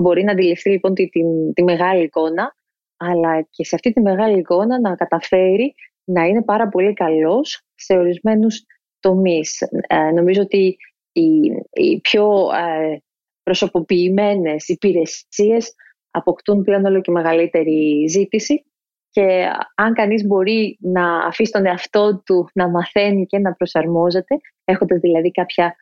μπορεί 0.00 0.24
να 0.24 0.32
αντιληφθεί 0.32 0.70
λοιπόν 0.70 0.94
τη, 0.94 1.08
τη, 1.54 1.62
μεγάλη 1.62 2.02
εικόνα, 2.02 2.54
αλλά 2.96 3.46
και 3.50 3.64
σε 3.64 3.74
αυτή 3.74 3.92
τη 3.92 4.00
μεγάλη 4.00 4.38
εικόνα 4.38 4.80
να 4.80 4.94
καταφέρει 4.94 5.74
να 6.04 6.24
είναι 6.24 6.42
πάρα 6.42 6.68
πολύ 6.68 6.92
καλός 6.92 7.62
σε 7.74 7.96
ορισμένους 7.96 8.64
τομείς. 9.00 9.60
Ε, 9.86 10.10
νομίζω 10.10 10.42
ότι 10.42 10.76
οι, 11.12 11.26
οι 11.72 12.00
πιο 12.00 12.50
ε, 12.52 12.98
προσωποποιημένες 13.42 14.68
υπηρεσίες 14.68 15.74
αποκτούν 16.10 16.62
πλέον 16.62 16.84
όλο 16.84 17.00
και 17.00 17.10
μεγαλύτερη 17.10 18.06
ζήτηση 18.08 18.64
και 19.10 19.48
αν 19.74 19.94
κανείς 19.94 20.26
μπορεί 20.26 20.78
να 20.80 21.26
αφήσει 21.26 21.52
τον 21.52 21.66
εαυτό 21.66 22.22
του 22.24 22.48
να 22.54 22.68
μαθαίνει 22.68 23.26
και 23.26 23.38
να 23.38 23.52
προσαρμόζεται, 23.52 24.36
έχοντας 24.64 25.00
δηλαδή 25.00 25.30
κάποια 25.30 25.76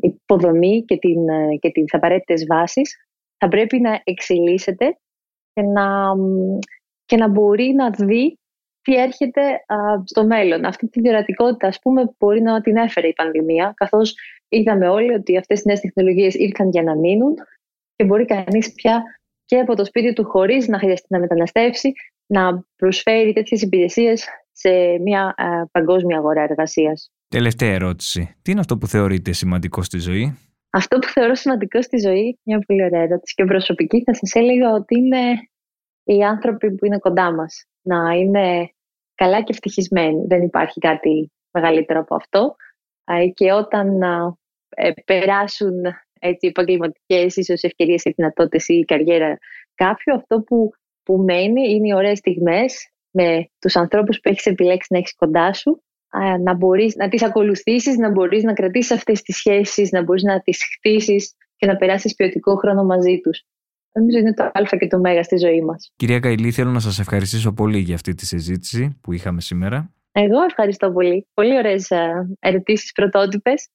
υποδομή 0.00 0.84
και, 0.84 0.96
την, 0.96 1.28
ε, 1.28 1.56
και 1.56 1.70
τις 1.70 1.94
απαραίτητες 1.94 2.46
βάσεις, 2.46 2.96
θα 3.38 3.48
πρέπει 3.48 3.80
να 3.80 4.00
εξελίσσεται 4.04 4.98
και 5.52 5.62
να, 5.62 6.12
και 7.04 7.16
να 7.16 7.28
μπορεί 7.28 7.72
να 7.72 7.90
δει 7.90 8.38
τι 8.82 8.94
έρχεται 8.94 9.40
στο 10.04 10.26
μέλλον. 10.26 10.64
Αυτή 10.64 10.88
τη 10.88 11.00
διορατικότητα, 11.00 11.66
ας 11.66 11.78
πούμε, 11.78 12.14
μπορεί 12.18 12.40
να 12.42 12.60
την 12.60 12.76
έφερε 12.76 13.08
η 13.08 13.12
πανδημία, 13.12 13.72
καθώς 13.76 14.14
είδαμε 14.48 14.88
όλοι 14.88 15.12
ότι 15.12 15.36
αυτές 15.36 15.60
οι 15.60 15.62
νέες 15.66 15.80
τεχνολογίες 15.80 16.34
ήρθαν 16.34 16.68
για 16.68 16.82
να 16.82 16.96
μείνουν 16.96 17.34
και 17.96 18.04
μπορεί 18.04 18.24
κανείς 18.24 18.72
πια 18.74 19.02
και 19.44 19.58
από 19.58 19.74
το 19.74 19.84
σπίτι 19.84 20.12
του 20.12 20.24
χωρίς 20.24 20.68
να 20.68 20.78
χρειαστεί 20.78 21.06
να 21.10 21.18
μεταναστεύσει 21.18 21.92
να 22.26 22.64
προσφέρει 22.76 23.32
τέτοιες 23.32 23.62
υπηρεσίες 23.62 24.26
σε 24.52 24.98
μια 24.98 25.34
παγκόσμια 25.72 26.18
αγορά 26.18 26.42
εργασίας. 26.42 27.10
Τελευταία 27.28 27.72
ερώτηση. 27.72 28.36
Τι 28.42 28.50
είναι 28.50 28.60
αυτό 28.60 28.78
που 28.78 28.86
θεωρείτε 28.86 29.32
σημαντικό 29.32 29.82
στη 29.82 29.98
ζωή; 29.98 30.38
Αυτό 30.70 30.98
που 30.98 31.08
θεωρώ 31.08 31.34
σημαντικό 31.34 31.82
στη 31.82 31.98
ζωή, 31.98 32.38
μια 32.42 32.58
πολύ 32.66 32.84
ωραία 32.84 33.02
ερώτηση 33.02 33.34
και 33.34 33.44
προσωπική, 33.44 34.02
θα 34.02 34.14
σας 34.14 34.34
έλεγα 34.34 34.72
ότι 34.72 34.98
είναι 34.98 35.48
οι 36.04 36.24
άνθρωποι 36.24 36.74
που 36.74 36.86
είναι 36.86 36.98
κοντά 36.98 37.34
μας. 37.34 37.64
Να 37.82 38.12
είναι 38.12 38.70
καλά 39.14 39.42
και 39.42 39.52
ευτυχισμένοι. 39.52 40.26
Δεν 40.26 40.42
υπάρχει 40.42 40.80
κάτι 40.80 41.32
μεγαλύτερο 41.50 42.00
από 42.00 42.14
αυτό. 42.14 42.56
Και 43.34 43.52
όταν 43.52 44.02
ε, 44.68 44.90
περάσουν 45.04 45.82
έτσι, 46.20 46.46
επαγγελματικές 46.46 47.36
ίσως 47.36 47.62
ευκαιρίες 47.62 48.04
ή 48.04 48.12
δυνατότητες 48.16 48.68
ή 48.68 48.74
η 48.74 48.84
καριέρα 48.84 49.38
κάποιου, 49.74 50.14
αυτό 50.14 50.40
που, 50.40 50.70
που 51.02 51.16
μένει 51.16 51.70
είναι 51.70 51.88
οι 51.88 51.94
ωραίες 51.94 52.18
στιγμές 52.18 52.90
με 53.10 53.50
τους 53.58 53.76
ανθρώπους 53.76 54.20
που 54.20 54.28
έχεις 54.28 54.46
επιλέξει 54.46 54.88
να 54.90 54.98
έχεις 54.98 55.14
κοντά 55.14 55.52
σου, 55.52 55.82
να 56.42 56.54
μπορείς 56.54 56.96
να 56.96 57.08
τις 57.08 57.22
ακολουθήσεις, 57.22 57.96
να 57.96 58.10
μπορείς 58.10 58.42
να 58.42 58.52
κρατήσεις 58.52 58.90
αυτές 58.90 59.22
τις 59.22 59.36
σχέσεις, 59.36 59.90
να 59.90 60.02
μπορείς 60.02 60.22
να 60.22 60.40
τις 60.40 60.64
χτίσεις 60.76 61.34
και 61.56 61.66
να 61.66 61.76
περάσεις 61.76 62.14
ποιοτικό 62.14 62.54
χρόνο 62.56 62.84
μαζί 62.84 63.20
τους. 63.20 63.42
Νομίζω 63.92 64.18
είναι 64.18 64.34
το 64.34 64.44
α 64.44 64.76
και 64.78 64.86
το 64.86 64.98
μέγα 64.98 65.22
στη 65.22 65.36
ζωή 65.36 65.62
μας. 65.62 65.92
Κυρία 65.96 66.20
Καηλή, 66.20 66.50
θέλω 66.50 66.70
να 66.70 66.80
σας 66.80 66.98
ευχαριστήσω 66.98 67.52
πολύ 67.52 67.78
για 67.78 67.94
αυτή 67.94 68.14
τη 68.14 68.26
συζήτηση 68.26 68.98
που 69.00 69.12
είχαμε 69.12 69.40
σήμερα. 69.40 69.90
Εγώ 70.12 70.42
ευχαριστώ 70.42 70.92
πολύ. 70.92 71.26
Πολύ 71.34 71.56
ωραίες 71.56 71.90
ερωτήσεις 72.38 72.92
πρωτότυπες 72.92 73.68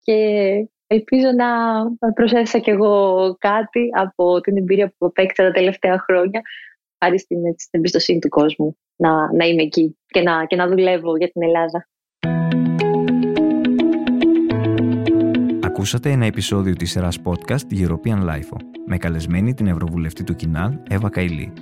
και 0.00 0.12
ελπίζω 0.86 1.28
να 1.36 2.12
προσέθεσα 2.12 2.58
κι 2.58 2.70
εγώ 2.70 3.36
κάτι 3.38 3.88
από 3.92 4.40
την 4.40 4.56
εμπειρία 4.56 4.94
που 4.98 5.06
απέκτησα 5.06 5.48
τα 5.48 5.52
τελευταία 5.52 5.98
χρόνια 5.98 6.40
χάρη 7.04 7.18
στην, 7.18 7.38
στην 7.38 7.78
εμπιστοσύνη 7.78 8.18
του 8.18 8.28
κόσμου 8.28 8.78
να, 8.96 9.32
να 9.32 9.44
είμαι 9.44 9.62
εκεί 9.62 9.98
και 10.06 10.20
να, 10.20 10.44
και 10.46 10.56
να 10.56 10.68
δουλεύω 10.68 11.16
για 11.16 11.28
την 11.28 11.42
Ελλάδα. 11.42 11.88
Ακούσατε 15.60 16.10
ένα 16.10 16.24
επεισόδιο 16.24 16.74
της 16.74 16.90
σειράς 16.90 17.18
podcast 17.24 17.74
European 17.80 18.28
Life 18.28 18.56
με 18.86 18.96
καλεσμένη 18.98 19.54
την 19.54 19.66
Ευρωβουλευτή 19.66 20.24
του 20.24 20.34
Κινάλ 20.34 20.78
Εύα 20.88 21.08
Καηλή. 21.08 21.52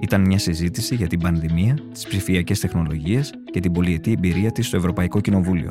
Ήταν 0.00 0.20
μια 0.20 0.38
συζήτηση 0.38 0.94
για 0.94 1.06
την 1.06 1.20
πανδημία, 1.20 1.78
τις 1.92 2.06
ψηφιακές 2.06 2.60
τεχνολογίες 2.60 3.34
και 3.44 3.60
την 3.60 3.72
πολυετή 3.72 4.12
εμπειρία 4.12 4.50
της 4.50 4.66
στο 4.66 4.76
Ευρωπαϊκό 4.76 5.20
Κοινοβούλιο. 5.20 5.70